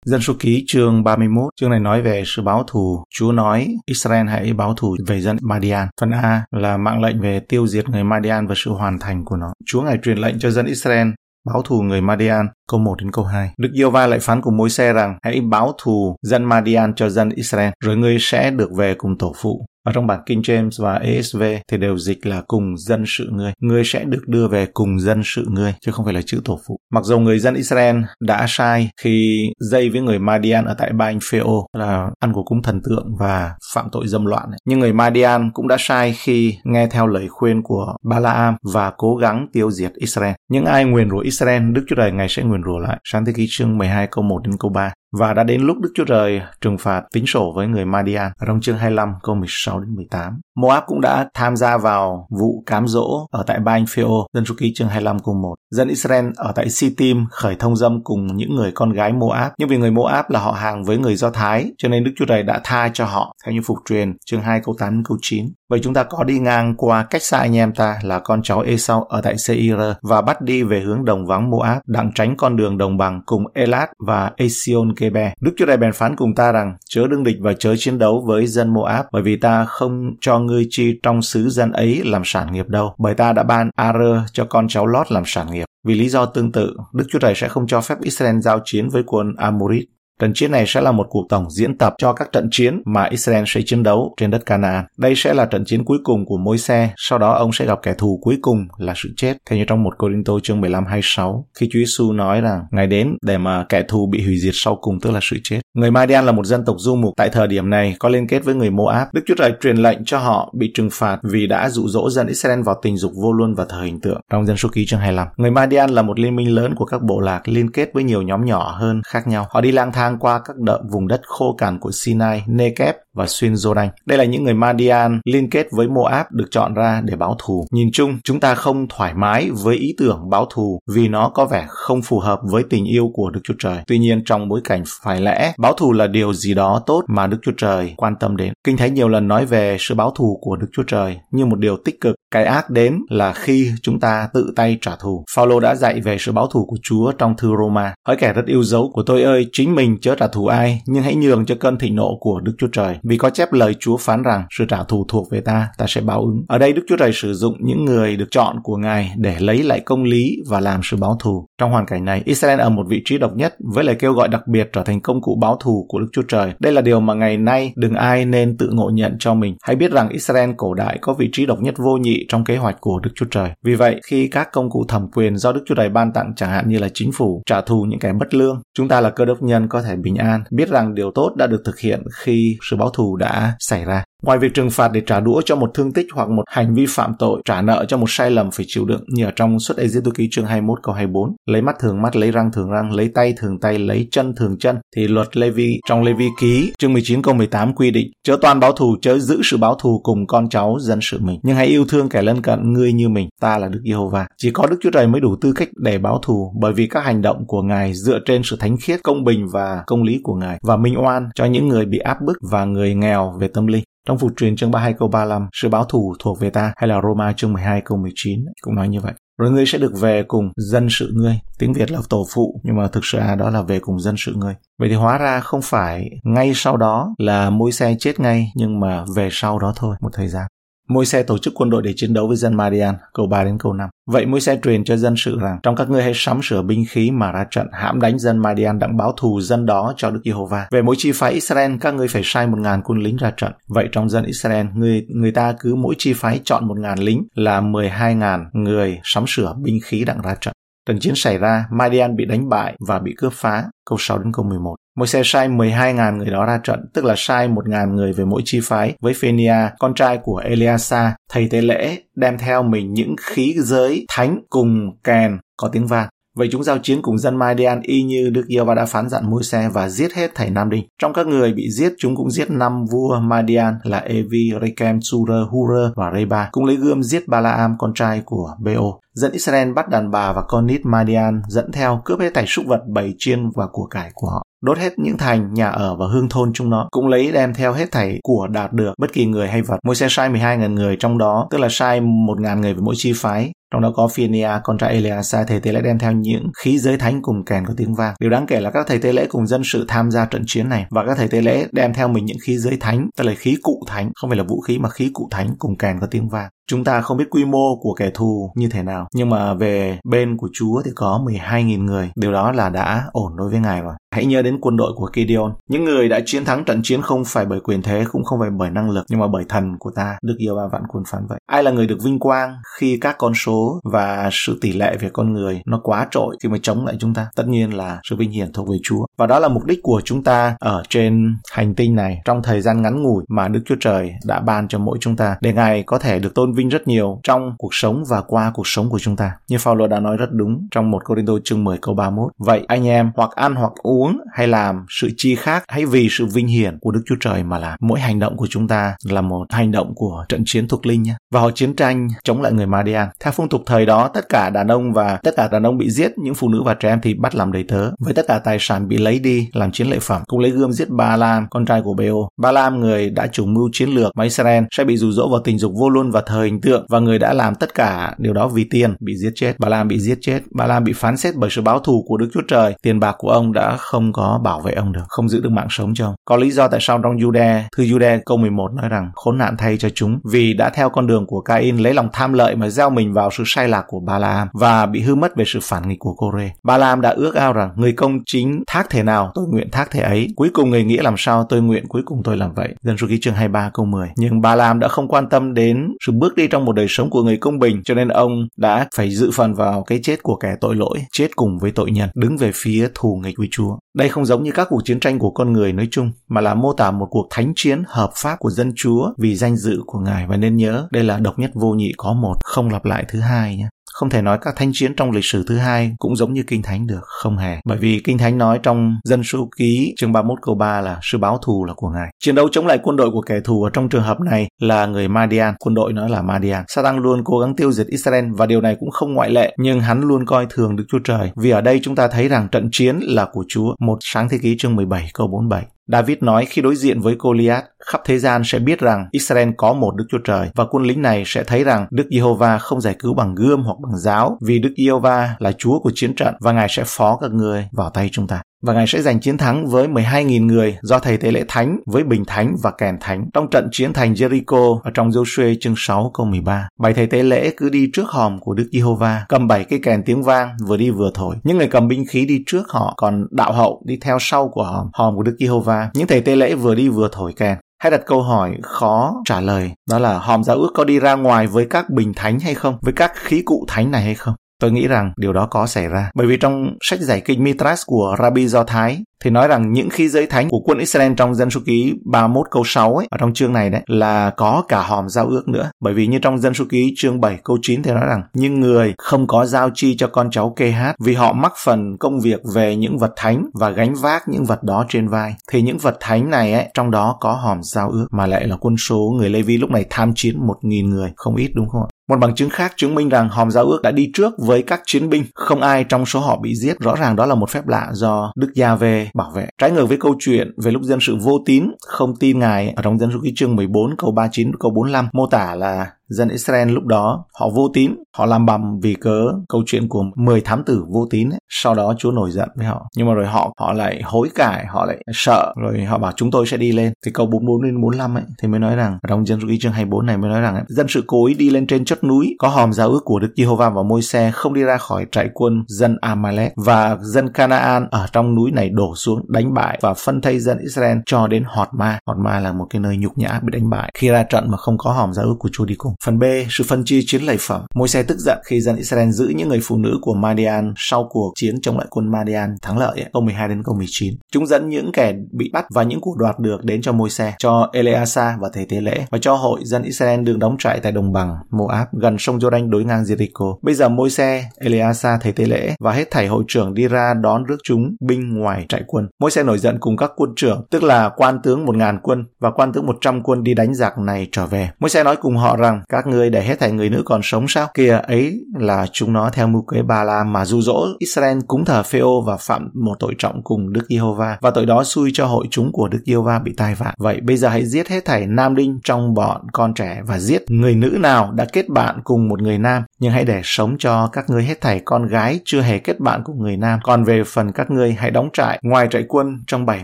Dân 0.06 0.22
số 0.22 0.34
ký 0.40 0.64
chương 0.68 1.04
31, 1.04 1.54
chương 1.56 1.70
này 1.70 1.80
nói 1.80 2.02
về 2.02 2.24
sự 2.26 2.42
báo 2.42 2.64
thù. 2.68 3.04
Chúa 3.10 3.32
nói 3.32 3.68
Israel 3.86 4.28
hãy 4.28 4.54
báo 4.54 4.74
thù 4.78 4.96
về 5.08 5.22
dân 5.22 5.38
Madian. 5.42 5.88
Phần 6.02 6.12
A 6.12 6.46
là 6.52 6.78
mạng 6.78 7.02
lệnh 7.02 7.22
về 7.22 7.40
tiêu 7.40 7.68
diệt 7.68 7.90
người 7.90 8.04
Madian 8.04 8.48
và 8.48 8.56
sự 8.58 8.72
hoàn 8.72 9.00
thành 9.00 9.26
của 9.26 9.36
nó. 9.36 9.54
Chúa 9.66 9.82
ngài 9.82 9.98
truyền 10.04 10.18
lệnh 10.18 10.40
cho 10.40 10.52
dân 10.52 10.66
Israel 10.66 11.08
báo 11.46 11.62
thù 11.62 11.82
người 11.82 12.02
Madian, 12.02 12.48
câu 12.70 12.80
1 12.80 12.96
đến 13.00 13.12
câu 13.12 13.26
2. 13.26 13.54
Đức 13.58 13.70
Yêu 13.74 13.92
Va 13.92 14.08
lại 14.08 14.20
phán 14.20 14.42
cùng 14.42 14.58
môi 14.58 14.70
xe 14.70 14.94
rằng 14.94 15.18
hãy 15.24 15.42
báo 15.42 15.74
thù 15.84 16.16
dân 16.22 16.44
Madian 16.44 16.96
cho 16.96 17.10
dân 17.10 17.30
Israel, 17.30 17.72
rồi 17.84 17.98
ngươi 17.98 18.18
sẽ 18.20 18.52
được 18.52 18.70
về 18.78 18.96
cùng 18.98 19.18
tổ 19.18 19.34
phụ. 19.36 19.66
Ở 19.86 19.92
trong 19.92 20.08
bản 20.08 20.20
King 20.26 20.42
James 20.42 20.84
và 20.84 20.96
ESV 20.96 21.44
thì 21.72 21.78
đều 21.78 21.98
dịch 21.98 22.26
là 22.26 22.42
cùng 22.48 22.78
dân 22.78 23.04
sự 23.08 23.30
ngươi. 23.32 23.52
Ngươi 23.60 23.84
sẽ 23.86 24.04
được 24.04 24.22
đưa 24.28 24.48
về 24.48 24.68
cùng 24.74 25.00
dân 25.00 25.22
sự 25.26 25.46
ngươi, 25.50 25.74
chứ 25.82 25.92
không 25.92 26.06
phải 26.06 26.14
là 26.14 26.22
chữ 26.26 26.42
tổ 26.46 26.60
phụ. 26.68 26.78
Mặc 26.94 27.04
dù 27.04 27.20
người 27.20 27.40
dân 27.40 27.54
Israel 27.54 27.98
đã 28.20 28.46
sai 28.48 28.90
khi 29.02 29.48
dây 29.60 29.90
với 29.90 30.02
người 30.02 30.20
Madian 30.20 30.66
ở 30.66 30.76
tại 30.78 30.92
bang 30.94 31.20
Phêo 31.24 31.66
là 31.78 32.10
ăn 32.20 32.34
của 32.34 32.44
cúng 32.44 32.62
thần 32.62 32.82
tượng 32.90 33.16
và 33.20 33.52
phạm 33.74 33.86
tội 33.92 34.08
dâm 34.08 34.26
loạn. 34.26 34.50
Nhưng 34.66 34.80
người 34.80 34.94
Madian 34.94 35.52
cũng 35.54 35.68
đã 35.68 35.76
sai 35.80 36.14
khi 36.18 36.58
nghe 36.64 36.88
theo 36.88 37.08
lời 37.08 37.28
khuyên 37.28 37.62
của 37.64 37.96
Balaam 38.04 38.56
và 38.74 38.92
cố 38.98 39.16
gắng 39.16 39.48
tiêu 39.54 39.72
diệt 39.72 39.92
Israel. 39.94 40.34
Những 40.52 40.66
ai 40.66 40.86
nguyền 40.86 41.10
rủa 41.10 41.20
Israel, 41.20 41.72
Đức 41.72 41.84
Chúa 41.88 41.96
Trời 41.96 42.12
Ngài 42.12 42.30
sẽ 42.30 42.44
nguyền 42.44 42.64
rủa 42.64 42.78
lại. 42.78 43.00
Sáng 43.04 43.26
thế 43.26 43.34
ký 43.36 43.46
chương 43.50 43.78
12 43.78 44.08
câu 44.12 44.24
1 44.24 44.42
đến 44.44 44.58
câu 44.60 44.72
3. 44.72 44.94
Và 45.20 45.34
đã 45.34 45.44
đến 45.44 45.62
lúc 45.62 45.78
Đức 45.80 45.90
Chúa 45.96 46.06
Trời 46.06 46.42
trừng 46.62 46.78
phạt 46.78 47.04
tính 47.14 47.26
sổ 47.26 47.54
với 47.56 47.68
người 47.68 47.86
Madian 47.86 48.32
ở 48.38 48.48
trong 48.48 48.62
chương 48.62 48.78
25 48.78 49.14
câu 49.24 49.36
16 49.36 49.80
đến 49.80 49.96
18. 49.96 50.42
Moab 50.56 50.84
cũng 50.88 51.02
đã 51.02 51.30
tham 51.34 51.56
gia 51.56 51.78
vào 51.78 52.28
vụ 52.30 52.64
cám 52.66 52.88
dỗ 52.88 53.28
ở 53.32 53.44
tại 53.48 53.60
bang 53.60 53.86
Phêo, 53.90 54.26
dân 54.34 54.46
số 54.46 54.56
ký 54.58 54.74
chương 54.76 54.88
25 54.88 55.20
câu 55.20 55.36
1. 55.36 55.56
Dân 55.72 55.88
Israel 55.88 56.26
ở 56.36 56.52
tại 56.56 56.70
Sittim 56.70 57.26
khởi 57.32 57.56
thông 57.56 57.76
dâm 57.76 58.04
cùng 58.04 58.28
những 58.36 58.56
người 58.56 58.72
con 58.76 58.94
gái 58.94 59.14
Moab. 59.14 59.52
Nhưng 59.58 59.70
vì 59.70 59.78
người 59.78 59.92
Moab 59.92 60.26
là 60.30 60.40
họ 60.40 60.52
hàng 60.52 60.84
với 60.84 60.98
người 60.98 61.16
Do 61.16 61.30
Thái, 61.30 61.72
cho 61.78 61.90
nên 61.90 62.04
Đức 62.04 62.12
Chúa 62.16 62.26
Trời 62.26 62.44
đã 62.44 62.62
tha 62.64 62.90
cho 62.94 63.06
họ 63.06 63.36
theo 63.46 63.54
như 63.54 63.62
phục 63.66 63.78
truyền 63.86 64.14
chương 64.26 64.42
2 64.42 64.62
câu 64.64 64.76
8 64.80 64.94
đến 64.94 65.04
câu 65.06 65.18
9. 65.22 65.46
Vậy 65.70 65.80
chúng 65.84 65.94
ta 65.94 66.04
có 66.04 66.24
đi 66.24 66.40
ngang 66.40 66.76
qua 66.78 67.04
cách 67.10 67.24
xa 67.24 67.38
anh 67.38 67.56
em 67.56 67.74
ta 67.74 68.00
là 68.04 68.20
con 68.20 68.44
cháu 68.44 68.60
Esau 68.60 69.04
ở 69.04 69.22
tại 69.22 69.38
Seir 69.38 69.80
và 70.02 70.22
bắt 70.22 70.42
đi 70.42 70.64
về 70.64 70.80
hướng 70.80 71.06
đồng 71.06 71.26
vắng 71.26 71.50
Moab, 71.50 71.78
đặng 71.88 72.12
tránh 72.16 72.36
con 72.38 72.58
đường 72.58 72.78
đồng 72.78 72.98
bằng 72.98 73.22
cùng 73.26 73.44
Elat 73.54 73.90
và 74.08 74.32
Esion 74.38 74.94
Kebe. 75.04 75.34
Đức 75.42 75.52
Chúa 75.58 75.66
Trời 75.66 75.78
bèn 75.78 75.94
phán 75.94 76.16
cùng 76.16 76.36
ta 76.36 76.52
rằng, 76.52 76.76
chớ 76.86 77.08
đương 77.08 77.24
địch 77.24 77.38
và 77.40 77.54
chớ 77.54 77.76
chiến 77.78 78.00
đấu 78.00 78.24
với 78.28 78.48
dân 78.48 78.74
Moab, 78.74 79.06
bởi 79.12 79.22
vì 79.22 79.36
ta 79.36 79.66
không 79.66 80.12
cho 80.22 80.40
ngươi 80.40 80.68
chi 80.70 81.00
trong 81.04 81.22
xứ 81.22 81.50
dân 81.50 81.72
ấy 81.72 82.02
làm 82.06 82.22
sản 82.26 82.54
nghiệp 82.54 82.68
đâu, 82.68 82.96
bởi 82.98 83.14
ta 83.14 83.34
đã 83.34 83.44
ban 83.44 83.70
Ar 83.76 83.96
cho 84.34 84.46
con 84.46 84.68
cháu 84.68 84.88
Lót 84.88 85.12
làm 85.12 85.24
sản 85.26 85.48
nghiệp. 85.52 85.66
Vì 85.84 85.96
lý 85.96 86.10
do 86.10 86.26
tương 86.26 86.52
tự, 86.52 86.78
Đức 86.94 87.06
Chúa 87.12 87.20
Trời 87.20 87.36
sẽ 87.36 87.48
không 87.48 87.68
cho 87.68 87.82
phép 87.82 87.96
Israel 88.02 88.40
giao 88.40 88.60
chiến 88.66 88.90
với 88.90 89.04
quân 89.06 89.36
Amorit. 89.38 89.86
Trận 90.24 90.34
chiến 90.34 90.52
này 90.52 90.64
sẽ 90.68 90.82
là 90.82 90.92
một 90.92 91.08
cuộc 91.10 91.26
tổng 91.30 91.50
diễn 91.50 91.78
tập 91.78 91.94
cho 91.98 92.14
các 92.14 92.32
trận 92.32 92.48
chiến 92.52 92.82
mà 92.86 93.04
Israel 93.04 93.44
sẽ 93.48 93.62
chiến 93.66 93.84
đấu 93.84 94.14
trên 94.18 94.32
đất 94.32 94.46
Canaan. 94.46 94.86
Đây 94.98 95.16
sẽ 95.16 95.34
là 95.34 95.46
trận 95.46 95.66
chiến 95.66 95.86
cuối 95.86 95.98
cùng 96.04 96.26
của 96.26 96.38
môi 96.38 96.58
xe, 96.58 96.90
sau 96.98 97.20
đó 97.20 97.34
ông 97.34 97.54
sẽ 97.54 97.66
gặp 97.66 97.80
kẻ 97.84 97.94
thù 97.98 98.20
cuối 98.22 98.38
cùng 98.42 98.68
là 98.78 98.94
sự 98.96 99.10
chết. 99.18 99.38
Theo 99.50 99.60
như 99.60 99.66
trong 99.66 99.84
một 99.84 99.98
Corinto 99.98 100.34
chương 100.44 100.62
15 100.62 100.86
26, 100.86 101.48
khi 101.60 101.70
Chúa 101.72 101.80
Giêsu 101.80 102.12
nói 102.12 102.42
rằng 102.42 102.62
Ngài 102.72 102.88
đến 102.88 103.18
để 103.22 103.38
mà 103.38 103.66
kẻ 103.70 103.84
thù 103.88 104.08
bị 104.12 104.24
hủy 104.24 104.40
diệt 104.40 104.54
sau 104.56 104.76
cùng 104.76 105.00
tức 105.00 105.12
là 105.12 105.20
sự 105.24 105.38
chết. 105.44 105.60
Người 105.74 105.92
Madian 105.92 106.26
là 106.26 106.32
một 106.32 106.46
dân 106.46 106.66
tộc 106.66 106.76
du 106.80 106.96
mục 106.96 107.14
tại 107.18 107.30
thời 107.30 107.48
điểm 107.48 107.70
này 107.70 107.96
có 108.00 108.10
liên 108.10 108.28
kết 108.28 108.46
với 108.46 108.56
người 108.56 108.70
Moab. 108.70 109.08
Đức 109.14 109.22
Chúa 109.26 109.36
Trời 109.38 109.54
truyền 109.62 109.78
lệnh 109.78 110.06
cho 110.06 110.18
họ 110.18 110.54
bị 110.58 110.72
trừng 110.74 110.90
phạt 110.92 111.20
vì 111.24 111.48
đã 111.48 111.70
dụ 111.70 111.88
dỗ 111.88 112.10
dân 112.10 112.28
Israel 112.28 112.62
vào 112.62 112.76
tình 112.82 112.98
dục 112.98 113.12
vô 113.16 113.34
luân 113.34 113.56
và 113.56 113.66
thờ 113.70 113.82
hình 113.82 114.00
tượng. 114.02 114.22
Trong 114.32 114.46
dân 114.46 114.58
số 114.58 114.70
ký 114.74 114.86
chương 114.86 115.00
25, 115.00 115.28
người 115.38 115.52
Madian 115.52 115.90
là 115.90 116.02
một 116.02 116.20
liên 116.20 116.36
minh 116.36 116.56
lớn 116.56 116.76
của 116.76 116.86
các 116.86 117.02
bộ 117.02 117.20
lạc 117.20 117.42
liên 117.48 117.72
kết 117.72 117.90
với 117.94 118.04
nhiều 118.04 118.22
nhóm 118.22 118.46
nhỏ 118.46 118.76
hơn 118.80 119.02
khác 119.06 119.28
nhau. 119.28 119.48
Họ 119.50 119.62
đi 119.62 119.72
lang 119.72 119.92
thang 119.92 120.13
ngang 120.14 120.20
qua 120.20 120.42
các 120.46 120.58
đợt 120.58 120.80
vùng 120.90 121.08
đất 121.08 121.22
khô 121.26 121.56
cằn 121.58 121.80
của 121.80 121.92
Sinai, 121.94 122.44
Negev 122.48 122.96
và 123.16 123.28
xuyên 123.28 123.54
Jordan. 123.54 123.90
Đây 124.06 124.18
là 124.18 124.24
những 124.24 124.44
người 124.44 124.54
Madian 124.54 125.20
liên 125.26 125.50
kết 125.50 125.68
với 125.72 125.88
Moab 125.88 126.26
được 126.32 126.48
chọn 126.52 126.74
ra 126.74 127.02
để 127.04 127.16
báo 127.16 127.36
thù. 127.46 127.68
Nhìn 127.72 127.90
chung, 127.94 128.20
chúng 128.24 128.40
ta 128.40 128.56
không 128.56 128.88
thoải 128.88 129.14
mái 129.14 129.50
với 129.64 129.76
ý 129.76 129.96
tưởng 129.98 130.30
báo 130.30 130.48
thù 130.54 130.80
vì 130.96 131.08
nó 131.08 131.30
có 131.30 131.46
vẻ 131.46 131.66
không 131.70 132.02
phù 132.02 132.20
hợp 132.20 132.40
với 132.52 132.64
tình 132.70 132.86
yêu 132.86 133.12
của 133.14 133.30
Đức 133.30 133.40
Chúa 133.44 133.54
Trời. 133.60 133.78
Tuy 133.88 133.98
nhiên, 133.98 134.22
trong 134.26 134.50
bối 134.50 134.62
cảnh 134.64 134.84
phải 135.04 135.22
lẽ, 135.22 135.54
báo 135.58 135.74
thù 135.74 135.92
là 135.92 136.08
điều 136.08 136.34
gì 136.34 136.54
đó 136.54 136.82
tốt 136.86 137.04
mà 137.08 137.28
Đức 137.28 137.38
Chúa 137.42 137.52
Trời 137.58 137.94
quan 137.98 138.16
tâm 138.20 138.38
đến. 138.38 138.54
Kinh 138.64 138.78
Thánh 138.78 138.94
nhiều 138.94 139.10
lần 139.10 139.28
nói 139.28 139.46
về 139.46 139.78
sự 139.80 139.96
báo 139.96 140.12
thù 140.12 140.40
của 140.42 140.56
Đức 140.56 140.68
Chúa 140.74 140.84
Trời 140.84 141.18
như 141.32 141.46
một 141.46 141.60
điều 141.60 141.78
tích 141.86 142.02
cực. 142.02 142.16
Cái 142.32 142.46
ác 142.46 142.70
đến 142.70 143.00
là 143.10 143.34
khi 143.34 143.72
chúng 143.82 144.00
ta 144.00 144.28
tự 144.34 144.54
tay 144.56 144.78
trả 144.82 144.96
thù. 144.96 145.24
Phaolô 145.36 145.60
đã 145.60 145.76
dạy 145.76 146.02
về 146.02 146.18
sự 146.20 146.32
báo 146.32 146.48
thù 146.48 146.66
của 146.66 146.78
Chúa 146.84 147.12
trong 147.12 147.38
thư 147.38 147.50
Roma. 147.60 147.94
Hỡi 148.08 148.18
kẻ 148.18 148.34
rất 148.34 148.46
yêu 148.46 148.64
dấu 148.64 148.92
của 148.94 149.04
tôi 149.06 149.24
ơi, 149.24 149.46
chính 149.52 149.76
mình 149.76 149.98
chớ 150.02 150.16
trả 150.16 150.28
thù 150.28 150.48
ai, 150.48 150.82
nhưng 150.86 151.04
hãy 151.04 151.16
nhường 151.16 151.46
cho 151.46 151.56
cơn 151.60 151.78
thịnh 151.78 151.96
nộ 151.96 152.18
của 152.20 152.40
Đức 152.40 152.54
Chúa 152.58 152.68
Trời. 152.72 152.98
Vì 153.04 153.18
có 153.18 153.30
chép 153.30 153.54
lời 153.54 153.76
Chúa 153.80 153.98
phán 153.98 154.24
rằng 154.24 154.46
sự 154.58 154.66
trả 154.66 154.84
thù 154.84 155.06
thuộc 155.08 155.32
về 155.32 155.42
ta, 155.42 155.68
ta 155.78 155.86
sẽ 155.88 156.02
báo 156.02 156.22
ứng. 156.22 156.44
Ở 156.48 156.58
đây 156.58 156.74
Đức 156.74 156.82
Chúa 156.88 156.98
Trời 156.98 157.14
sử 157.14 157.34
dụng 157.34 157.58
những 157.60 157.86
người 157.86 158.16
được 158.16 158.28
chọn 158.32 158.56
của 158.64 158.78
Ngài 158.78 159.14
để 159.18 159.36
lấy 159.40 159.64
lại 159.64 159.80
công 159.80 160.04
lý 160.04 160.36
và 160.50 160.60
làm 160.60 160.82
sự 160.84 160.98
báo 160.98 161.18
thù. 161.20 161.46
Trong 161.58 161.72
hoàn 161.72 161.86
cảnh 161.86 162.06
này, 162.06 162.22
Israel 162.26 162.60
ở 162.60 162.70
một 162.70 162.84
vị 162.90 163.02
trí 163.06 163.18
độc 163.18 163.36
nhất 163.36 163.56
với 163.74 163.84
lời 163.84 163.96
kêu 163.96 164.14
gọi 164.14 164.28
đặc 164.28 164.48
biệt 164.48 164.70
trở 164.74 164.84
thành 164.84 165.02
công 165.02 165.22
cụ 165.22 165.38
báo 165.42 165.58
thù 165.62 165.86
của 165.90 166.00
Đức 166.00 166.08
Chúa 166.12 166.22
Trời. 166.28 166.52
Đây 166.60 166.74
là 166.74 166.82
điều 166.82 167.00
mà 167.00 167.14
ngày 167.14 167.38
nay 167.38 167.74
đừng 167.76 167.94
ai 167.94 168.26
nên 168.26 168.58
tự 168.58 168.70
ngộ 168.72 168.90
nhận 168.90 169.16
cho 169.20 169.34
mình. 169.34 169.56
Hãy 169.64 169.76
biết 169.76 169.92
rằng 169.92 170.10
Israel 170.10 170.50
cổ 170.58 170.74
đại 170.74 170.98
có 171.02 171.14
vị 171.14 171.30
trí 171.32 171.46
độc 171.46 171.60
nhất 171.62 171.76
vô 171.78 171.98
nhị 171.98 172.26
trong 172.28 172.44
kế 172.44 172.58
hoạch 172.58 172.82
của 172.82 173.00
Đức 173.04 173.10
Chúa 173.16 173.26
Trời. 173.32 173.50
Vì 173.64 173.76
vậy, 173.76 174.02
khi 174.08 174.28
các 174.28 174.50
công 174.52 174.70
cụ 174.70 174.86
thẩm 174.88 175.12
quyền 175.12 175.38
do 175.38 175.52
Đức 175.52 175.64
Chúa 175.66 175.76
Trời 175.76 175.90
ban 175.90 176.14
tặng 176.14 176.34
chẳng 176.36 176.50
hạn 176.50 176.70
như 176.70 176.78
là 176.80 176.90
chính 176.94 177.12
phủ 177.12 177.42
trả 177.46 177.62
thù 177.62 177.86
những 177.90 178.00
kẻ 178.00 178.14
bất 178.20 178.34
lương, 178.34 178.62
chúng 178.74 178.88
ta 178.88 179.02
là 179.02 179.10
cơ 179.10 179.26
đốc 179.26 179.42
nhân 179.42 179.68
có 179.70 179.82
thể 179.82 179.96
bình 179.96 180.16
an, 180.16 180.44
biết 180.52 180.70
rằng 180.70 180.96
điều 180.96 181.12
tốt 181.12 181.34
đã 181.38 181.48
được 181.48 181.62
thực 181.66 181.80
hiện 181.80 182.04
khi 182.24 182.58
sự 182.70 182.76
báo 182.76 182.90
thù 182.94 183.16
đã 183.16 183.56
xảy 183.60 183.86
ra. 183.86 184.04
Ngoài 184.24 184.40
việc 184.40 184.54
trừng 184.54 184.70
phạt 184.70 184.92
để 184.94 185.02
trả 185.06 185.20
đũa 185.20 185.42
cho 185.46 185.56
một 185.56 185.72
thương 185.74 185.94
tích 185.94 186.08
hoặc 186.14 186.30
một 186.30 186.44
hành 186.48 186.74
vi 186.74 186.86
phạm 186.90 187.14
tội, 187.20 187.42
trả 187.46 187.62
nợ 187.62 187.86
cho 187.88 187.98
một 187.98 188.06
sai 188.10 188.32
lầm 188.32 188.52
phải 188.52 188.66
chịu 188.70 188.86
đựng 188.86 189.04
như 189.08 189.26
ở 189.26 189.32
trong 189.36 189.60
suất 189.60 189.78
Ê-giê-tô 189.78 190.12
ký 190.16 190.28
chương 190.32 190.46
21 190.46 190.80
câu 190.84 190.96
24, 190.96 191.36
lấy 191.46 191.62
mắt 191.62 191.76
thường 191.80 192.02
mắt, 192.02 192.16
lấy 192.16 192.32
răng 192.32 192.52
thường 192.52 192.72
răng, 192.72 192.92
lấy 192.92 193.10
tay 193.14 193.34
thường 193.38 193.60
tay, 193.60 193.80
lấy 193.80 194.08
chân 194.12 194.36
thường 194.36 194.58
chân, 194.60 194.78
thì 194.96 195.08
luật 195.08 195.38
Lê-vi 195.38 195.80
trong 195.88 196.04
Lê-vi 196.04 196.28
ký 196.40 196.74
chương 196.80 196.94
19 196.94 197.22
câu 197.22 197.34
18 197.34 197.74
quy 197.76 197.92
định, 197.92 198.12
chớ 198.24 198.38
toàn 198.42 198.60
báo 198.60 198.72
thù, 198.72 198.96
chớ 199.02 199.20
giữ 199.20 199.42
sự 199.44 199.58
báo 199.58 199.76
thù 199.76 200.02
cùng 200.04 200.28
con 200.28 200.50
cháu 200.50 200.78
dân 200.80 201.00
sự 201.02 201.20
mình, 201.22 201.40
nhưng 201.44 201.56
hãy 201.56 201.68
yêu 201.68 201.86
thương 201.90 202.10
kẻ 202.10 202.22
lân 202.22 202.42
cận 202.42 202.74
ngươi 202.74 202.94
như 202.94 203.10
mình, 203.10 203.30
ta 203.42 203.58
là 203.58 203.68
Đức 203.68 203.82
Giê-hô-va. 203.86 204.28
Chỉ 204.38 204.52
có 204.52 204.68
Đức 204.68 204.78
Chúa 204.82 204.92
Trời 204.92 205.08
mới 205.08 205.22
đủ 205.22 205.36
tư 205.42 205.54
cách 205.56 205.70
để 205.76 205.98
báo 205.98 206.20
thù, 206.24 206.54
bởi 206.60 206.74
vì 206.74 206.88
các 206.88 207.06
hành 207.06 207.22
động 207.22 207.46
của 207.48 207.62
Ngài 207.62 207.94
dựa 207.94 208.20
trên 208.26 208.42
sự 208.44 208.56
thánh 208.60 208.78
khiết, 208.78 209.00
công 209.04 209.24
bình 209.24 209.48
và 209.54 209.84
công 209.88 210.04
lý 210.04 210.20
của 210.24 210.36
Ngài 210.36 210.60
và 210.62 210.78
minh 210.78 210.96
oan 211.04 211.30
cho 211.36 211.46
những 211.46 211.68
người 211.68 211.86
bị 211.86 211.98
áp 211.98 212.18
bức 212.26 212.38
và 212.52 212.66
người 212.66 212.96
nghèo 212.96 213.34
về 213.40 213.48
tâm 213.48 213.68
linh. 213.68 213.84
Trong 214.08 214.18
phục 214.18 214.32
truyền 214.38 214.56
chương 214.56 214.72
32 214.72 214.94
câu 215.00 215.08
35, 215.08 215.48
sự 215.54 215.70
báo 215.70 215.86
thù 215.86 216.16
thuộc 216.20 216.40
về 216.40 216.50
ta, 216.50 216.74
hay 216.76 216.88
là 216.88 217.02
Roma 217.04 217.34
chương 217.34 217.54
12 217.54 217.82
câu 217.86 217.98
19 217.98 218.40
cũng 218.62 218.76
nói 218.76 218.90
như 218.90 219.00
vậy. 219.02 219.14
Rồi 219.38 219.52
ngươi 219.52 219.66
sẽ 219.66 219.78
được 219.78 219.92
về 220.00 220.24
cùng 220.28 220.52
dân 220.56 220.88
sự 220.90 221.12
ngươi. 221.14 221.40
Tiếng 221.60 221.74
Việt 221.74 221.92
là 221.92 222.00
tổ 222.10 222.26
phụ, 222.34 222.62
nhưng 222.64 222.76
mà 222.76 222.88
thực 222.88 223.06
sự 223.06 223.18
à, 223.18 223.36
đó 223.36 223.50
là 223.50 223.62
về 223.62 223.80
cùng 223.80 224.00
dân 224.00 224.16
sự 224.18 224.34
ngươi. 224.36 224.56
Vậy 224.80 224.90
thì 224.90 224.96
hóa 224.96 225.18
ra 225.18 225.40
không 225.40 225.62
phải 225.64 226.10
ngay 226.24 226.52
sau 226.56 226.78
đó 226.78 227.16
là 227.18 227.50
môi 227.50 227.72
xe 227.72 227.96
chết 228.00 228.20
ngay, 228.20 228.52
nhưng 228.56 228.80
mà 228.80 229.04
về 229.16 229.30
sau 229.32 229.60
đó 229.60 229.74
thôi, 229.76 229.96
một 230.02 230.10
thời 230.14 230.28
gian. 230.28 230.46
Môi 230.90 231.06
xe 231.06 231.24
tổ 231.24 231.38
chức 231.38 231.54
quân 231.58 231.70
đội 231.70 231.82
để 231.82 231.94
chiến 231.96 232.14
đấu 232.14 232.28
với 232.28 232.38
dân 232.38 232.58
Madian, 232.58 232.96
câu 233.14 233.28
3 233.28 233.44
đến 233.44 233.58
câu 233.58 233.74
5. 233.74 233.90
Vậy 234.08 234.26
môi 234.26 234.42
xe 234.42 234.60
truyền 234.64 234.84
cho 234.84 234.98
dân 234.98 235.16
sự 235.18 235.40
rằng, 235.42 235.60
trong 235.64 235.76
các 235.76 235.90
ngươi 235.90 236.04
hãy 236.04 236.12
sắm 236.16 236.40
sửa 236.44 236.62
binh 236.62 236.86
khí 236.90 237.12
mà 237.12 237.32
ra 237.32 237.46
trận, 237.52 237.68
hãm 237.72 238.02
đánh 238.02 238.20
dân 238.20 238.38
Madian 238.38 238.80
đặng 238.80 238.98
báo 238.98 239.14
thù 239.18 239.42
dân 239.42 239.66
đó 239.66 239.94
cho 239.98 240.12
Đức 240.12 240.22
Giê-hô-va. 240.26 240.68
Về 240.72 240.82
mỗi 240.82 240.96
chi 240.98 241.12
phái 241.12 241.34
Israel, 241.34 241.72
các 241.82 241.94
ngươi 241.94 242.08
phải 242.08 242.22
sai 242.26 242.48
một 242.48 242.60
ngàn 242.60 242.82
quân 242.84 243.00
lính 243.00 243.16
ra 243.16 243.32
trận. 243.38 243.52
Vậy 243.68 243.90
trong 243.92 244.10
dân 244.10 244.24
Israel, 244.24 244.66
người 244.76 245.06
người 245.10 245.32
ta 245.32 245.54
cứ 245.60 245.76
mỗi 245.76 245.96
chi 245.98 246.14
phái 246.14 246.42
chọn 246.44 246.68
một 246.68 246.80
ngàn 246.80 247.00
lính 247.00 247.28
là 247.36 247.62
12 247.62 248.16
ngàn 248.16 248.50
người 248.54 249.00
sắm 249.04 249.24
sửa 249.28 249.56
binh 249.64 249.80
khí 249.84 250.04
đặng 250.06 250.22
ra 250.22 250.36
trận. 250.42 250.54
Trận 250.88 251.00
chiến 251.00 251.16
xảy 251.16 251.38
ra, 251.38 251.66
Madian 251.72 252.16
bị 252.16 252.26
đánh 252.26 252.50
bại 252.50 252.76
và 252.88 253.00
bị 253.00 253.14
cướp 253.18 253.34
phá, 253.34 253.64
câu 253.86 253.98
6 254.02 254.18
đến 254.20 254.32
câu 254.34 254.46
11. 254.46 254.76
Môi-se 254.98 255.22
sai 255.26 255.50
12.000 255.50 256.18
người 256.18 256.30
đó 256.30 256.46
ra 256.46 256.60
trận, 256.64 256.86
tức 256.94 257.06
là 257.06 257.14
sai 257.18 257.48
1.000 257.48 257.94
người 257.94 258.14
về 258.14 258.26
mỗi 258.26 258.42
chi 258.46 258.60
phái, 258.64 258.94
với 259.02 259.14
Phenia, 259.14 259.70
con 259.80 259.94
trai 259.94 260.18
của 260.18 260.38
Eliasa, 260.38 261.16
thầy 261.32 261.48
tế 261.48 261.62
lễ, 261.62 261.98
đem 262.16 262.38
theo 262.38 262.64
mình 262.64 262.94
những 262.94 263.16
khí 263.22 263.56
giới 263.58 264.06
thánh 264.10 264.42
cùng 264.50 264.98
kèn 265.04 265.38
có 265.58 265.68
tiếng 265.68 265.88
vang. 265.88 266.08
Vậy 266.36 266.50
chúng 266.52 266.64
giao 266.64 266.78
chiến 266.78 267.02
cùng 267.02 267.18
dân 267.18 267.36
Madian 267.36 267.82
y 267.82 268.04
như 268.04 268.30
Đức 268.30 268.46
giê 268.50 268.64
va 268.64 268.76
đã 268.76 268.86
phán 268.86 269.10
dặn 269.10 269.30
môi 269.30 269.44
xe 269.44 269.70
và 269.74 269.90
giết 269.90 270.14
hết 270.14 270.32
thầy 270.36 270.50
Nam 270.50 270.70
Đinh. 270.70 270.84
Trong 271.02 271.14
các 271.14 271.28
người 271.28 271.54
bị 271.54 271.72
giết, 271.72 271.94
chúng 271.98 272.16
cũng 272.16 272.32
giết 272.32 272.52
năm 272.52 272.86
vua 272.92 273.20
Madian 273.20 273.80
là 273.84 273.98
Evi, 273.98 274.52
Rekem, 274.62 275.02
Sura, 275.02 275.36
Hura 275.50 275.92
và 275.96 276.12
Reba. 276.16 276.50
Cũng 276.52 276.66
lấy 276.66 276.76
gươm 276.76 277.04
giết 277.04 277.28
Balaam, 277.28 277.76
con 277.80 277.94
trai 277.94 278.22
của 278.26 278.56
Beo. 278.60 279.00
Dẫn 279.14 279.32
Israel 279.32 279.74
bắt 279.74 279.90
đàn 279.90 280.12
bà 280.12 280.34
và 280.34 280.42
con 280.48 280.68
nít 280.68 280.82
Madian 280.86 281.42
dẫn 281.48 281.72
theo 281.72 282.02
cướp 282.06 282.20
hết 282.20 282.34
tài 282.34 282.46
súc 282.48 282.66
vật, 282.66 282.82
bầy 282.88 283.16
chiên 283.18 283.50
và 283.56 283.68
của 283.72 283.86
cải 283.86 284.12
của 284.14 284.28
họ 284.28 284.44
đốt 284.64 284.78
hết 284.78 285.00
những 285.00 285.18
thành, 285.18 285.54
nhà 285.54 285.68
ở 285.68 285.96
và 285.96 286.06
hương 286.08 286.30
thôn 286.30 286.54
chúng 286.54 286.70
nó, 286.70 286.88
cũng 286.92 287.08
lấy 287.08 287.32
đem 287.32 287.54
theo 287.54 287.74
hết 287.74 287.92
thảy 287.92 288.20
của 288.24 288.48
đạt 288.48 288.74
được 288.74 288.94
bất 288.98 289.14
kỳ 289.14 289.26
người 289.26 289.48
hay 289.48 289.62
vật. 289.62 289.78
Môi 289.84 289.96
xe 289.96 290.08
sai 290.10 290.30
12.000 290.30 290.74
người 290.74 290.96
trong 291.00 291.18
đó, 291.18 291.48
tức 291.52 291.58
là 291.58 291.68
sai 291.72 292.02
1.000 292.02 292.60
người 292.60 292.74
với 292.74 292.82
mỗi 292.82 292.96
chi 292.98 293.14
phái, 293.16 293.52
trong 293.74 293.82
đó 293.82 293.92
có 293.96 294.08
Phinia, 294.08 294.50
con 294.64 294.78
trai 294.78 294.94
Eleasa, 294.94 295.44
thầy 295.44 295.60
tế 295.60 295.72
lễ 295.72 295.82
đem 295.82 296.00
theo 296.00 296.12
những 296.12 296.52
khí 296.58 296.78
giới 296.78 296.98
thánh 296.98 297.22
cùng 297.22 297.46
kèn 297.46 297.66
có 297.66 297.74
tiếng 297.78 297.96
vang. 297.96 298.14
Điều 298.20 298.30
đáng 298.30 298.46
kể 298.48 298.60
là 298.60 298.72
các 298.72 298.88
thầy 298.88 299.00
tế 299.00 299.14
lễ 299.14 299.26
cùng 299.30 299.48
dân 299.48 299.62
sự 299.66 299.86
tham 299.88 300.12
gia 300.12 300.26
trận 300.26 300.44
chiến 300.48 300.70
này 300.70 300.86
và 300.92 301.06
các 301.06 301.18
thầy 301.18 301.28
tế 301.28 301.42
lễ 301.42 301.68
đem 301.72 301.94
theo 301.94 302.08
mình 302.08 302.26
những 302.26 302.38
khí 302.44 302.58
giới 302.58 302.78
thánh, 302.80 303.08
tức 303.18 303.24
là 303.24 303.34
khí 303.38 303.58
cụ 303.64 303.84
thánh, 303.88 304.12
không 304.16 304.30
phải 304.30 304.38
là 304.38 304.44
vũ 304.44 304.62
khí 304.62 304.78
mà 304.78 304.90
khí 304.90 305.10
cụ 305.14 305.28
thánh 305.32 305.56
cùng 305.60 305.78
kèn 305.78 306.00
có 306.00 306.08
tiếng 306.12 306.30
vang. 306.30 306.50
Chúng 306.68 306.84
ta 306.84 307.02
không 307.02 307.18
biết 307.18 307.30
quy 307.30 307.46
mô 307.46 307.76
của 307.82 307.94
kẻ 307.94 308.10
thù 308.14 308.52
như 308.56 308.70
thế 308.70 308.84
nào, 308.84 309.08
nhưng 309.16 309.30
mà 309.30 309.54
về 309.54 310.00
bên 310.10 310.38
của 310.38 310.50
Chúa 310.54 310.82
thì 310.86 310.92
có 310.96 311.22
12.000 311.26 311.84
người. 311.84 312.12
Điều 312.16 312.32
đó 312.32 312.52
là 312.52 312.70
đã 312.70 313.04
ổn 313.12 313.32
đối 313.38 313.50
với 313.50 313.60
Ngài 313.60 313.82
rồi. 313.82 313.94
Hãy 314.16 314.26
nhớ 314.26 314.42
đến 314.42 314.58
quân 314.62 314.78
đội 314.78 314.92
của 314.96 315.10
Gideon. 315.16 315.54
Những 315.70 315.86
người 315.86 316.10
đã 316.10 316.20
chiến 316.26 316.46
thắng 316.46 316.66
trận 316.66 316.82
chiến 316.84 317.02
không 317.02 317.24
phải 317.26 317.46
bởi 317.46 317.60
quyền 317.60 317.82
thế, 317.82 318.06
cũng 318.12 318.24
không 318.24 318.40
phải 318.40 318.50
bởi 318.50 318.70
năng 318.70 318.90
lực, 318.90 319.06
nhưng 319.10 319.20
mà 319.20 319.28
bởi 319.28 319.46
thần 319.50 319.78
của 319.80 319.92
ta, 319.96 320.18
Đức 320.24 320.36
Yêu 320.38 320.56
Ba 320.56 320.68
Vạn 320.72 320.84
Quân 320.88 321.04
phán 321.08 321.22
vậy. 321.30 321.40
Ai 321.46 321.64
là 321.64 321.72
người 321.72 321.88
được 321.88 321.98
vinh 322.04 322.20
quang 322.20 322.56
khi 322.80 322.98
các 323.02 323.16
con 323.18 323.34
số 323.34 323.80
và 323.94 324.30
sự 324.32 324.58
tỷ 324.62 324.74
lệ 324.74 324.98
về 325.00 325.10
con 325.14 325.34
người 325.34 325.62
nó 325.66 325.80
quá 325.84 326.08
trội 326.12 326.38
khi 326.44 326.50
mà 326.50 326.58
chống 326.62 326.86
lại 326.86 326.96
chúng 327.00 327.14
ta? 327.14 327.28
Tất 327.36 327.48
nhiên 327.48 327.74
là 327.74 328.00
sự 328.10 328.16
vinh 328.16 328.32
hiển 328.32 328.54
thuộc 328.54 328.70
về 328.70 328.78
Chúa. 328.84 329.06
Và 329.18 329.28
đó 329.28 329.40
là 329.40 329.48
mục 329.48 329.66
đích 329.66 329.80
của 329.84 330.02
chúng 330.06 330.24
ta 330.24 330.56
ở 330.60 330.84
trên 330.90 331.36
hành 331.52 331.76
tinh 331.76 331.96
này 331.96 332.22
trong 332.26 332.44
thời 332.44 332.62
gian 332.62 332.82
ngắn 332.82 333.04
ngủi 333.04 333.24
mà 333.30 333.48
Đức 333.48 333.62
Chúa 333.66 333.76
Trời 333.80 334.12
đã 334.26 334.40
ban 334.40 334.68
cho 334.68 334.80
mỗi 334.80 334.98
chúng 335.02 335.16
ta 335.16 335.36
để 335.42 335.54
Ngài 335.54 335.84
có 335.84 336.00
thể 336.00 336.20
được 336.20 336.36
tôn 336.36 336.53
vinh 336.54 336.70
rất 336.70 336.88
nhiều 336.88 337.20
trong 337.24 337.52
cuộc 337.58 337.74
sống 337.74 338.04
và 338.10 338.22
qua 338.28 338.52
cuộc 338.54 338.68
sống 338.68 338.90
của 338.90 339.00
chúng 339.00 339.16
ta. 339.16 339.32
Như 339.50 339.58
Phaolô 339.58 339.88
đã 339.88 340.00
nói 340.00 340.18
rất 340.18 340.32
đúng 340.32 340.68
trong 340.72 340.92
một 340.92 341.02
Cô-rin-tô 341.06 341.40
chương 341.44 341.64
10 341.64 341.78
câu 341.82 341.96
31. 341.96 342.32
Vậy 342.38 342.66
anh 342.68 342.88
em 342.88 343.12
hoặc 343.16 343.32
ăn 343.36 343.56
hoặc 343.56 343.72
uống 343.84 344.18
hay 344.34 344.48
làm 344.48 344.86
sự 344.90 345.10
chi 345.18 345.36
khác 345.36 345.64
hãy 345.68 345.86
vì 345.86 346.08
sự 346.12 346.26
vinh 346.26 346.48
hiển 346.48 346.78
của 346.82 346.92
Đức 346.92 347.02
Chúa 347.06 347.16
Trời 347.20 347.44
mà 347.44 347.60
làm. 347.60 347.78
Mỗi 347.82 348.00
hành 348.00 348.20
động 348.20 348.38
của 348.38 348.48
chúng 348.50 348.68
ta 348.68 348.96
là 349.04 349.22
một 349.22 349.46
hành 349.50 349.72
động 349.72 349.92
của 349.96 350.26
trận 350.30 350.44
chiến 350.46 350.68
thuộc 350.68 350.86
linh 350.86 351.04
nhé. 351.04 351.16
Và 351.34 351.42
họ 351.42 351.52
chiến 351.52 351.76
tranh 351.76 352.08
chống 352.24 352.42
lại 352.42 352.52
người 352.52 352.68
Madian. 352.68 353.08
Theo 353.24 353.34
phong 353.36 353.50
tục 353.50 353.62
thời 353.66 353.86
đó, 353.86 354.08
tất 354.14 354.30
cả 354.30 354.50
đàn 354.50 354.68
ông 354.68 354.94
và 354.94 355.20
tất 355.24 355.32
cả 355.38 355.48
đàn 355.48 355.64
ông 355.64 355.78
bị 355.78 355.90
giết, 355.90 356.12
những 356.18 356.36
phụ 356.36 356.50
nữ 356.50 356.64
và 356.64 356.74
trẻ 356.74 356.90
em 356.90 357.00
thì 357.02 357.14
bắt 357.14 357.36
làm 357.36 357.52
đầy 357.52 357.64
tớ. 357.64 357.92
Với 358.00 358.14
tất 358.14 358.26
cả 358.28 358.40
tài 358.40 358.58
sản 358.60 358.88
bị 358.88 358.98
lấy 358.98 359.20
đi 359.20 359.50
làm 359.54 359.72
chiến 359.72 359.88
lợi 359.88 360.00
phẩm. 360.00 360.22
Cũng 360.28 360.40
lấy 360.40 360.52
gươm 360.52 360.72
giết 360.72 360.90
Ba 360.90 361.16
Lam, 361.16 361.48
con 361.50 361.66
trai 361.66 361.82
của 361.82 361.94
Beo. 361.94 362.28
Ba 362.42 362.52
Lam 362.52 362.80
người 362.80 363.10
đã 363.10 363.28
chủ 363.28 363.46
mưu 363.46 363.70
chiến 363.74 363.90
lược 363.90 364.12
mà 364.16 364.24
Israel 364.24 364.64
sẽ 364.72 364.84
bị 364.84 364.98
rủ 364.98 365.12
rỗ 365.12 365.30
vào 365.30 365.42
tình 365.44 365.58
dục 365.58 365.72
vô 365.80 365.90
luân 365.90 366.12
và 366.12 366.24
thời 366.26 366.43
hình 366.44 366.62
tượng 366.62 366.86
và 366.90 367.00
người 367.00 367.20
đã 367.20 367.34
làm 367.34 367.56
tất 367.56 367.76
cả 367.76 368.16
điều 368.18 368.34
đó 368.34 368.48
vì 368.48 368.64
tiền 368.64 368.96
bị 369.00 369.14
giết 369.18 369.32
chết. 369.36 369.60
Ba 369.60 369.70
Lam 369.70 369.88
bị 369.88 370.00
giết 370.00 370.18
chết. 370.22 370.40
Ba 370.52 370.66
Lam 370.66 370.84
bị 370.84 370.94
phán 370.94 371.18
xét 371.18 371.36
bởi 371.36 371.50
sự 371.50 371.62
báo 371.62 371.80
thù 371.80 372.06
của 372.08 372.18
Đức 372.18 372.30
Chúa 372.34 372.42
Trời. 372.48 372.76
Tiền 372.82 373.00
bạc 373.00 373.16
của 373.18 373.30
ông 373.30 373.54
đã 373.54 373.78
không 373.78 374.14
có 374.14 374.40
bảo 374.44 374.62
vệ 374.62 374.74
ông 374.74 374.92
được, 374.92 375.04
không 375.08 375.30
giữ 375.30 375.42
được 375.42 375.52
mạng 375.52 375.68
sống 375.70 375.94
cho 375.96 376.06
ông. 376.06 376.16
Có 376.26 376.38
lý 376.38 376.52
do 376.52 376.68
tại 376.68 376.80
sao 376.84 377.00
trong 377.04 377.16
Jude, 377.16 377.64
thư 377.78 377.84
Jude 377.84 378.20
câu 378.26 378.38
11 378.38 378.74
nói 378.74 378.90
rằng 378.90 379.12
khốn 379.16 379.38
nạn 379.38 379.56
thay 379.58 379.78
cho 379.78 379.90
chúng 379.90 380.20
vì 380.32 380.54
đã 380.54 380.70
theo 380.70 380.90
con 380.90 381.08
đường 381.08 381.26
của 381.28 381.42
Cain 381.42 381.78
lấy 381.78 381.94
lòng 381.94 382.10
tham 382.14 382.34
lợi 382.34 382.56
mà 382.56 382.70
gieo 382.70 382.90
mình 382.90 383.14
vào 383.14 383.30
sự 383.32 383.44
sai 383.46 383.68
lạc 383.68 383.84
của 383.88 384.00
Ba 384.00 384.20
lam 384.20 384.48
và 384.54 384.86
bị 384.86 385.02
hư 385.02 385.16
mất 385.16 385.36
về 385.36 385.46
sự 385.48 385.60
phản 385.64 385.90
nghịch 385.90 386.00
của 386.00 386.14
Cô-rê. 386.14 386.52
Ba 386.64 386.78
lam 386.78 387.02
đã 387.02 387.10
ước 387.10 387.36
ao 387.36 387.54
rằng 387.54 387.70
người 387.76 387.92
công 387.92 388.20
chính 388.26 388.64
thác 388.68 388.90
thể 388.90 389.04
nào 389.04 389.32
tôi 389.36 389.46
nguyện 389.48 389.72
thác 389.72 389.92
thể 389.92 390.02
ấy. 390.02 390.28
Cuối 390.36 390.50
cùng 390.54 390.70
người 390.70 390.84
nghĩ 390.84 390.98
làm 390.98 391.16
sao 391.18 391.46
tôi 391.50 391.62
nguyện 391.62 391.88
cuối 391.88 392.02
cùng 392.06 392.22
tôi 392.24 392.38
làm 392.38 392.54
vậy. 392.54 392.76
Dân 392.82 392.98
số 392.98 393.08
ký 393.08 393.20
chương 393.22 393.34
23 393.34 393.70
câu 393.74 393.86
10. 393.86 394.10
Nhưng 394.16 394.42
Ba 394.42 394.56
lam 394.56 394.80
đã 394.80 394.88
không 394.88 395.08
quan 395.08 395.30
tâm 395.30 395.54
đến 395.54 395.88
sự 396.06 396.12
bước 396.12 396.33
đi 396.36 396.48
trong 396.48 396.66
một 396.66 396.74
đời 396.74 396.86
sống 396.90 397.10
của 397.10 397.24
người 397.24 397.38
công 397.38 397.60
bình 397.60 397.82
cho 397.86 397.94
nên 397.94 398.08
ông 398.08 398.48
đã 398.58 398.88
phải 398.96 399.10
dự 399.10 399.32
phần 399.34 399.54
vào 399.54 399.84
cái 399.84 400.00
chết 400.04 400.24
của 400.24 400.36
kẻ 400.36 400.56
tội 400.62 400.76
lỗi, 400.76 401.00
chết 401.12 401.36
cùng 401.36 401.60
với 401.60 401.72
tội 401.72 401.92
nhân, 401.92 402.10
đứng 402.16 402.38
về 402.38 402.52
phía 402.56 402.90
thù 402.96 403.22
nghịch 403.24 403.38
với 403.38 403.48
Chúa. 403.52 403.78
Đây 403.98 404.10
không 404.10 404.26
giống 404.26 404.44
như 404.44 404.52
các 404.52 404.68
cuộc 404.70 404.82
chiến 404.86 405.00
tranh 405.00 405.20
của 405.20 405.32
con 405.32 405.54
người 405.54 405.74
nói 405.74 405.88
chung, 405.92 406.12
mà 406.28 406.42
là 406.42 406.54
mô 406.54 406.74
tả 406.74 406.92
một 406.92 407.08
cuộc 407.10 407.28
thánh 407.30 407.54
chiến 407.56 407.84
hợp 407.88 408.12
pháp 408.16 408.36
của 408.40 408.50
dân 408.50 408.74
Chúa 408.76 409.14
vì 409.18 409.36
danh 409.36 409.56
dự 409.56 409.80
của 409.86 410.00
Ngài 410.00 410.28
và 410.28 410.38
nên 410.38 410.56
nhớ 410.58 410.88
đây 410.92 411.04
là 411.04 411.20
độc 411.20 411.40
nhất 411.40 411.52
vô 411.54 411.74
nhị 411.74 411.92
có 411.98 412.14
một, 412.14 412.36
không 412.44 412.70
lặp 412.70 412.86
lại 412.86 413.06
thứ 413.08 413.20
hai 413.20 413.58
nhé. 413.58 413.68
Không 413.94 414.10
thể 414.10 414.22
nói 414.22 414.38
các 414.42 414.56
thánh 414.56 414.72
chiến 414.74 414.96
trong 414.96 415.12
lịch 415.12 415.26
sử 415.26 415.44
thứ 415.48 415.58
hai 415.58 415.96
cũng 416.00 416.16
giống 416.16 416.34
như 416.34 416.44
Kinh 416.48 416.62
Thánh 416.62 416.88
được, 416.88 417.02
không 417.04 417.38
hề. 417.38 417.58
Bởi 417.66 417.78
vì 417.78 418.02
Kinh 418.04 418.18
Thánh 418.18 418.38
nói 418.38 418.60
trong 418.64 418.96
dân 419.04 419.24
số 419.24 419.50
ký 419.58 419.94
chương 419.98 420.14
31 420.14 420.40
câu 420.42 420.56
3 420.56 420.82
là 420.82 421.00
sự 421.02 421.18
báo 421.18 421.38
thù 421.38 421.66
là 421.66 421.74
của 421.74 421.90
Ngài. 421.90 422.13
Chiến 422.26 422.36
đấu 422.36 422.50
chống 422.52 422.68
lại 422.68 422.80
quân 422.84 422.96
đội 422.96 423.12
của 423.12 423.22
kẻ 423.22 423.40
thù 423.44 423.64
ở 423.64 423.70
trong 423.70 423.90
trường 423.90 424.04
hợp 424.04 424.20
này 424.22 424.48
là 424.62 424.86
người 424.86 425.08
Madian, 425.08 425.54
quân 425.60 425.74
đội 425.74 425.94
nữa 425.94 426.08
là 426.08 426.22
Madian. 426.22 426.64
Satan 426.68 426.98
luôn 426.98 427.22
cố 427.24 427.40
gắng 427.40 427.56
tiêu 427.56 427.72
diệt 427.72 427.88
Israel 427.88 428.26
và 428.38 428.46
điều 428.46 428.62
này 428.62 428.76
cũng 428.80 428.92
không 428.92 429.14
ngoại 429.14 429.30
lệ, 429.30 429.56
nhưng 429.58 429.80
hắn 429.80 430.02
luôn 430.02 430.26
coi 430.26 430.48
thường 430.50 430.76
Đức 430.76 430.84
Chúa 430.90 431.00
Trời. 431.04 431.32
Vì 431.36 431.50
ở 431.50 431.62
đây 431.62 431.80
chúng 431.84 431.96
ta 431.96 432.08
thấy 432.08 432.28
rằng 432.28 432.48
trận 432.52 432.70
chiến 432.72 433.00
là 433.02 433.28
của 433.32 433.44
Chúa. 433.48 433.76
Một 433.80 433.98
sáng 434.02 434.30
thế 434.30 434.38
ký 434.38 434.56
chương 434.58 434.76
17 434.76 435.10
câu 435.14 435.28
47. 435.28 435.66
David 435.88 436.18
nói 436.22 436.46
khi 436.46 436.62
đối 436.62 436.76
diện 436.76 437.00
với 437.00 437.16
Goliath, 437.20 437.66
khắp 437.86 438.02
thế 438.06 438.20
gian 438.20 438.42
sẽ 438.46 438.60
biết 438.60 438.80
rằng 438.80 439.08
Israel 439.12 439.50
có 439.58 439.74
một 439.74 439.96
Đức 439.96 440.06
Chúa 440.10 440.20
Trời 440.24 440.50
và 440.56 440.66
quân 440.66 440.84
lính 440.84 441.02
này 441.02 441.24
sẽ 441.26 441.44
thấy 441.44 441.64
rằng 441.64 441.88
Đức 441.92 442.08
Giê-hô-va 442.12 442.58
không 442.58 442.82
giải 442.82 442.96
cứu 443.00 443.14
bằng 443.14 443.36
gươm 443.36 443.64
hoặc 443.64 443.78
bằng 443.84 443.98
giáo 443.98 444.38
vì 444.46 444.60
Đức 444.60 444.74
Giê-hô-va 444.78 445.36
là 445.40 445.52
Chúa 445.52 445.80
của 445.80 445.92
chiến 445.96 446.16
trận 446.16 446.34
và 446.40 446.52
Ngài 446.52 446.68
sẽ 446.70 446.84
phó 446.86 447.18
các 447.22 447.32
người 447.32 447.68
vào 447.72 447.90
tay 447.90 448.10
chúng 448.12 448.28
ta 448.28 448.42
và 448.64 448.74
Ngài 448.74 448.88
sẽ 448.88 449.02
giành 449.02 449.20
chiến 449.20 449.38
thắng 449.38 449.68
với 449.68 449.88
12.000 449.88 450.46
người 450.46 450.78
do 450.82 451.00
thầy 451.00 451.18
tế 451.18 451.32
lễ 451.32 451.44
thánh 451.48 451.80
với 451.86 452.04
bình 452.04 452.24
thánh 452.28 452.56
và 452.64 452.72
kèn 452.72 452.98
thánh 453.02 453.26
trong 453.34 453.50
trận 453.50 453.70
chiến 453.72 453.94
thành 453.94 454.14
Jericho 454.14 454.80
ở 454.84 454.92
trong 454.94 455.10
Joshua 455.10 455.56
chương 455.62 455.74
6 455.78 456.12
câu 456.14 456.26
13. 456.26 456.68
Bảy 456.80 456.94
thầy 456.94 457.08
tế 457.08 457.24
lễ 457.24 457.54
cứ 457.58 457.70
đi 457.70 457.90
trước 457.94 458.08
hòm 458.08 458.40
của 458.40 458.54
Đức 458.54 458.70
Giê-hô-va, 458.74 459.26
cầm 459.30 459.48
bảy 459.48 459.64
cây 459.64 459.80
kèn 459.84 460.04
tiếng 460.06 460.24
vang 460.24 460.50
vừa 460.68 460.78
đi 460.78 460.90
vừa 460.90 461.12
thổi. 461.14 461.36
Những 461.44 461.58
người 461.58 461.68
cầm 461.68 461.88
binh 461.88 462.06
khí 462.10 462.26
đi 462.26 462.44
trước 462.48 462.70
họ, 462.70 462.94
còn 462.98 463.28
đạo 463.32 463.54
hậu 463.54 463.82
đi 463.86 463.98
theo 464.02 464.18
sau 464.20 464.50
của 464.50 464.64
hòm, 464.64 464.88
hòm 464.94 465.16
của 465.16 465.24
Đức 465.24 465.36
Giê-hô-va. 465.40 465.90
Những 465.94 466.08
thầy 466.08 466.22
tế 466.22 466.36
lễ 466.36 466.56
vừa 466.56 466.76
đi 466.76 466.90
vừa 466.90 467.10
thổi 467.12 467.34
kèn. 467.34 467.58
Hãy 467.80 467.92
đặt 467.92 468.02
câu 468.06 468.22
hỏi 468.22 468.58
khó 468.62 469.14
trả 469.26 469.40
lời, 469.40 469.72
đó 469.90 470.00
là 470.00 470.18
hòm 470.18 470.44
giáo 470.44 470.56
ước 470.56 470.72
có 470.74 470.84
đi 470.84 471.00
ra 471.00 471.16
ngoài 471.16 471.48
với 471.48 471.68
các 471.70 471.90
bình 471.90 472.14
thánh 472.16 472.40
hay 472.40 472.56
không, 472.56 472.78
với 472.82 472.94
các 472.94 473.12
khí 473.16 473.42
cụ 473.46 473.66
thánh 473.68 473.92
này 473.92 474.04
hay 474.04 474.16
không? 474.16 474.36
Tôi 474.64 474.72
nghĩ 474.72 474.88
rằng 474.88 475.14
điều 475.18 475.34
đó 475.34 475.48
có 475.52 475.68
xảy 475.68 475.88
ra. 475.88 476.12
Bởi 476.16 476.28
vì 476.28 476.38
trong 476.38 476.78
sách 476.82 477.00
giải 477.00 477.22
kinh 477.26 477.44
Mitras 477.44 477.82
của 477.86 478.16
Rabbi 478.20 478.48
Do 478.48 478.64
Thái 478.64 479.04
thì 479.24 479.30
nói 479.30 479.48
rằng 479.48 479.74
những 479.74 479.90
khí 479.90 480.10
giới 480.10 480.28
thánh 480.28 480.50
của 480.50 480.60
quân 480.60 480.78
Israel 480.78 481.14
trong 481.18 481.36
dân 481.36 481.50
số 481.50 481.62
ký 481.66 481.94
31 482.06 482.48
câu 482.52 482.64
6 482.66 482.96
ấy, 482.96 483.08
ở 483.12 483.18
trong 483.18 483.34
chương 483.34 483.54
này 483.54 483.70
đấy 483.70 483.82
là 483.88 484.30
có 484.30 484.64
cả 484.68 484.82
hòm 484.82 485.10
giao 485.10 485.28
ước 485.28 485.48
nữa. 485.48 485.72
Bởi 485.80 485.94
vì 485.94 486.08
như 486.08 486.20
trong 486.20 486.40
dân 486.40 486.54
số 486.54 486.66
ký 486.70 486.94
chương 486.98 487.22
7 487.22 487.38
câu 487.44 487.58
9 487.62 487.84
thì 487.84 487.92
nói 487.92 488.06
rằng 488.08 488.22
những 488.34 488.60
người 488.60 488.94
không 488.98 489.28
có 489.28 489.46
giao 489.46 489.70
chi 489.74 489.96
cho 489.98 490.08
con 490.08 490.32
cháu 490.32 490.54
kê 490.56 490.72
hát 490.72 490.96
vì 491.04 491.14
họ 491.14 491.34
mắc 491.34 491.54
phần 491.64 491.98
công 491.98 492.20
việc 492.20 492.42
về 492.56 492.76
những 492.76 492.98
vật 492.98 493.14
thánh 493.16 493.46
và 493.54 493.70
gánh 493.70 493.94
vác 494.02 494.28
những 494.28 494.46
vật 494.46 494.64
đó 494.64 494.86
trên 494.90 495.08
vai. 495.08 495.36
Thì 495.52 495.62
những 495.62 495.78
vật 495.78 495.98
thánh 496.00 496.30
này 496.30 496.54
ấy, 496.54 496.68
trong 496.74 496.92
đó 496.92 497.18
có 497.20 497.34
hòm 497.34 497.58
giao 497.64 497.90
ước 497.90 498.08
mà 498.12 498.26
lại 498.26 498.48
là 498.48 498.58
quân 498.60 498.76
số 498.78 499.14
người 499.18 499.30
Lê 499.30 499.42
Vi 499.42 499.58
lúc 499.58 499.70
này 499.70 499.86
tham 499.90 500.12
chiến 500.16 500.40
1.000 500.40 500.90
người, 500.90 501.12
không 501.16 501.36
ít 501.36 501.52
đúng 501.56 501.70
không 501.70 501.82
ạ? 501.82 501.90
Một 502.10 502.20
bằng 502.20 502.36
chứng 502.36 502.50
khác 502.50 502.74
chứng 502.76 502.96
minh 502.96 503.10
rằng 503.10 503.30
hòm 503.30 503.52
giao 503.52 503.66
ước 503.66 503.82
đã 503.82 503.92
đi 503.92 504.12
trước 504.14 504.34
với 504.38 504.62
các 504.62 504.82
chiến 504.86 505.10
binh, 505.10 505.24
không 505.36 505.62
ai 505.62 505.84
trong 505.84 506.06
số 506.06 506.20
họ 506.20 506.40
bị 506.40 506.56
giết. 506.56 506.80
Rõ 506.80 506.96
ràng 506.96 507.16
đó 507.16 507.26
là 507.26 507.36
một 507.36 507.50
phép 507.50 507.68
lạ 507.68 507.90
do 507.94 508.32
Đức 508.36 508.52
Gia 508.56 508.76
Về 508.76 509.10
bảo 509.14 509.32
vệ. 509.36 509.48
Trái 509.58 509.72
ngược 509.72 509.86
với 509.86 509.98
câu 509.98 510.16
chuyện 510.20 510.52
về 510.64 510.72
lúc 510.72 510.82
dân 510.82 511.00
sự 511.02 511.16
vô 511.22 511.40
tín, 511.46 511.64
không 511.88 512.16
tin 512.20 512.40
Ngài 512.40 512.70
ở 512.70 512.82
trong 512.82 513.00
dân 513.00 513.10
số 513.14 513.20
ký 513.24 513.34
chương 513.36 513.56
14 513.56 513.96
câu 513.98 514.12
39 514.12 514.52
câu 514.60 514.72
45 514.72 515.10
mô 515.14 515.28
tả 515.28 515.56
là 515.56 515.88
dân 516.10 516.30
Israel 516.30 516.70
lúc 516.70 516.84
đó 516.86 517.26
họ 517.40 517.50
vô 517.56 517.70
tín, 517.74 517.96
họ 518.18 518.26
làm 518.26 518.46
bầm 518.46 518.80
vì 518.82 518.94
cớ 518.94 519.24
câu 519.50 519.64
chuyện 519.66 519.90
của 519.90 520.04
10 520.16 520.42
thám 520.42 520.64
tử 520.64 520.86
vô 520.90 521.08
tín 521.10 521.30
ấy. 521.30 521.40
Sau 521.50 521.76
đó 521.76 521.94
Chúa 521.98 522.12
nổi 522.12 522.32
giận 522.32 522.50
với 522.56 522.66
họ. 522.66 522.86
Nhưng 522.98 523.08
mà 523.08 523.14
rồi 523.14 523.28
họ 523.28 523.54
họ 523.60 523.74
lại 523.74 524.02
hối 524.06 524.30
cải, 524.36 524.66
họ 524.66 524.86
lại 524.86 524.98
sợ, 525.14 525.54
rồi 525.62 525.84
họ 525.84 525.98
bảo 525.98 526.12
chúng 526.16 526.32
tôi 526.32 526.48
sẽ 526.48 526.58
đi 526.58 526.72
lên. 526.72 526.94
Thì 527.06 527.12
câu 527.14 527.26
44 527.26 527.64
đến 527.64 527.82
45 527.82 528.16
ấy 528.16 528.24
thì 528.42 528.48
mới 528.48 528.60
nói 528.60 528.76
rằng 528.76 528.98
trong 529.08 529.26
dân 529.26 529.40
số 529.42 529.48
ký 529.48 529.60
chương 529.60 529.72
24 529.72 530.06
này 530.06 530.18
mới 530.18 530.30
nói 530.30 530.42
rằng 530.42 530.56
ấy, 530.56 530.64
dân 530.68 530.88
sự 530.90 531.04
cố 531.08 531.26
ý 531.26 531.34
đi 531.34 531.50
lên 531.50 531.68
trên 531.68 531.86
chót 531.86 532.04
núi 532.04 532.36
có 532.40 532.48
hòm 532.48 532.74
giao 532.74 532.90
ước 532.90 533.02
của 533.06 533.20
Đức 533.20 533.34
Giê-hô-va 533.38 533.70
và 533.70 533.84
Môi-se 533.84 534.32
không 534.32 534.54
đi 534.54 534.64
ra 534.64 534.78
khỏi 534.78 535.06
trại 535.12 535.30
quân 535.34 535.64
dân 535.68 535.98
Amalek 536.02 536.54
và 536.66 536.98
dân 537.02 537.34
Canaan 537.34 537.88
ở 537.92 538.08
trong 538.14 538.36
núi 538.36 538.52
này 538.52 538.70
đổ 538.70 538.96
xuống 538.96 539.26
đánh 539.28 539.54
bại 539.54 539.80
và 539.82 539.94
phân 539.94 540.22
thây 540.22 540.40
dân 540.40 540.58
Israel 540.58 540.98
cho 541.06 541.28
đến 541.28 541.44
Họt 541.48 541.68
Ma. 541.72 542.00
Họt 542.08 542.18
Ma 542.18 542.40
là 542.40 542.54
một 542.54 542.68
cái 542.70 542.80
nơi 542.80 542.98
nhục 542.98 543.18
nhã 543.18 543.40
bị 543.44 543.52
đánh 543.52 543.70
bại 543.70 543.92
khi 543.94 544.10
ra 544.10 544.24
trận 544.24 544.52
mà 544.52 544.58
không 544.58 544.78
có 544.78 544.92
hòm 544.92 545.14
giao 545.14 545.26
ước 545.26 545.36
của 545.40 545.50
Chúa 545.52 545.66
đi 545.66 545.76
cùng. 545.76 545.93
Phần 546.06 546.20
B, 546.20 546.24
sự 546.50 546.64
phân 546.68 546.86
chia 546.86 547.00
chiến 547.06 547.22
lợi 547.22 547.38
phẩm. 547.40 547.62
Môi 547.76 547.88
xe 547.88 548.04
tức 548.04 548.18
giận 548.18 548.38
khi 548.46 548.62
dân 548.62 548.76
Israel 548.76 549.10
giữ 549.12 549.28
những 549.36 549.50
người 549.50 549.60
phụ 549.64 549.78
nữ 549.78 549.98
của 550.02 550.14
Madian 550.14 550.74
sau 550.78 551.08
cuộc 551.10 551.32
chiến 551.36 551.62
chống 551.62 551.78
lại 551.78 551.88
quân 551.90 552.12
Madian 552.12 552.56
thắng 552.62 552.78
lợi 552.78 553.02
ấy, 553.02 553.10
câu 553.14 553.22
12 553.22 553.48
đến 553.48 553.64
câu 553.64 553.76
19. 553.76 554.14
Chúng 554.32 554.46
dẫn 554.46 554.70
những 554.70 554.92
kẻ 554.92 555.14
bị 555.32 555.50
bắt 555.54 555.66
và 555.74 555.84
những 555.84 556.02
của 556.02 556.16
đoạt 556.20 556.40
được 556.40 556.64
đến 556.64 556.82
cho 556.82 556.92
môi 556.92 557.10
xe, 557.10 557.34
cho 557.40 557.70
Eleasa 557.74 558.38
và 558.40 558.50
thầy 558.54 558.66
tế 558.66 558.82
lễ 558.82 559.06
và 559.12 559.18
cho 559.18 559.34
hội 559.34 559.60
dân 559.64 559.84
Israel 559.84 560.22
đường 560.22 560.40
đóng 560.40 560.56
trại 560.60 560.80
tại 560.80 560.92
đồng 560.92 561.14
bằng 561.14 561.36
Moab 561.52 561.88
gần 561.92 562.16
sông 562.20 562.40
Jordan 562.40 562.70
đối 562.70 562.84
ngang 562.84 563.04
Jericho. 563.04 563.58
Bây 563.62 563.76
giờ 563.76 563.90
môi 563.90 564.10
xe, 564.10 564.50
Eleasa 564.56 565.18
thầy 565.22 565.32
tế 565.32 565.46
lễ 565.46 565.76
và 565.80 565.92
hết 565.92 566.12
thảy 566.12 566.28
hội 566.28 566.44
trưởng 566.48 566.74
đi 566.74 566.88
ra 566.88 567.14
đón 567.14 567.44
rước 567.44 567.58
chúng 567.64 567.96
binh 568.00 568.40
ngoài 568.40 568.66
trại 568.70 568.84
quân. 568.88 569.08
Môi 569.20 569.32
xe 569.32 569.44
nổi 569.44 569.58
giận 569.58 569.78
cùng 569.80 569.98
các 569.98 570.12
quân 570.16 570.30
trưởng, 570.36 570.66
tức 570.72 570.84
là 570.84 571.10
quan 571.16 571.40
tướng 571.44 571.66
một 571.66 571.76
ngàn 571.76 572.00
quân 572.04 572.26
và 572.40 572.52
quan 572.52 572.74
tướng 572.74 572.86
một 572.86 572.98
trăm 573.02 573.24
quân 573.24 573.44
đi 573.44 573.54
đánh 573.54 573.74
giặc 573.74 573.98
này 573.98 574.28
trở 574.32 574.46
về. 574.46 574.70
Môi 574.80 574.90
xe 574.90 575.04
nói 575.04 575.16
cùng 575.16 575.38
họ 575.38 575.58
rằng 575.58 575.82
các 575.90 576.08
ngươi 576.08 576.30
để 576.30 576.44
hết 576.44 576.60
thảy 576.60 576.72
người 576.72 576.90
nữ 576.90 577.04
còn 577.06 577.22
sống 577.24 577.46
sao? 577.48 577.68
Kìa 577.74 578.00
ấy 578.08 578.40
là 578.60 578.88
chúng 578.92 579.14
nó 579.14 579.30
theo 579.34 579.48
mưu 579.48 579.62
kế 579.62 579.82
Ba 579.82 580.04
La 580.04 580.24
mà 580.24 580.46
dụ 580.46 580.62
dỗ 580.62 580.86
Israel 581.00 581.38
cúng 581.48 581.66
thờ 581.66 581.84
Phêo 581.84 582.22
và 582.22 582.38
phạm 582.38 582.70
một 582.74 582.96
tội 583.00 583.16
trọng 583.18 583.44
cùng 583.44 583.74
Đức 583.74 583.86
Giê-hô-va 583.90 584.38
và 584.42 584.52
tội 584.52 584.66
đó 584.66 584.84
xui 584.84 585.12
cho 585.14 585.26
hội 585.26 585.48
chúng 585.52 585.72
của 585.72 585.88
Đức 585.88 586.00
Giê-hô-va 586.06 586.40
bị 586.40 586.54
tai 586.58 586.76
vạ. 586.76 586.94
Vậy 586.98 587.22
bây 587.22 587.38
giờ 587.38 587.50
hãy 587.50 587.66
giết 587.66 587.88
hết 587.88 588.06
thảy 588.06 588.28
nam 588.28 588.56
đinh 588.56 588.80
trong 588.84 589.14
bọn 589.14 589.42
con 589.54 589.74
trẻ 589.74 590.02
và 590.06 590.20
giết 590.20 590.42
người 590.48 590.76
nữ 590.76 590.98
nào 591.00 591.32
đã 591.32 591.46
kết 591.54 591.70
bạn 591.70 592.02
cùng 592.04 592.30
một 592.30 592.42
người 592.42 592.58
nam 592.58 592.84
nhưng 593.00 593.12
hãy 593.12 593.26
để 593.26 593.42
sống 593.44 593.76
cho 593.80 594.08
các 594.08 594.26
ngươi 594.30 594.44
hết 594.44 594.62
thảy, 594.62 594.82
con 594.86 595.08
gái 595.08 595.40
chưa 595.46 595.62
hề 595.62 595.80
kết 595.80 596.00
bạn 596.00 596.24
của 596.24 596.34
người 596.34 596.58
nam. 596.58 596.80
Còn 596.84 597.04
về 597.04 597.24
phần 597.28 597.52
các 597.52 597.72
ngươi, 597.72 597.94
hãy 597.94 598.12
đóng 598.12 598.30
trại, 598.34 598.60
ngoài 598.64 598.88
trại 598.92 599.04
quân 599.08 599.28
trong 599.48 599.66
7 599.66 599.84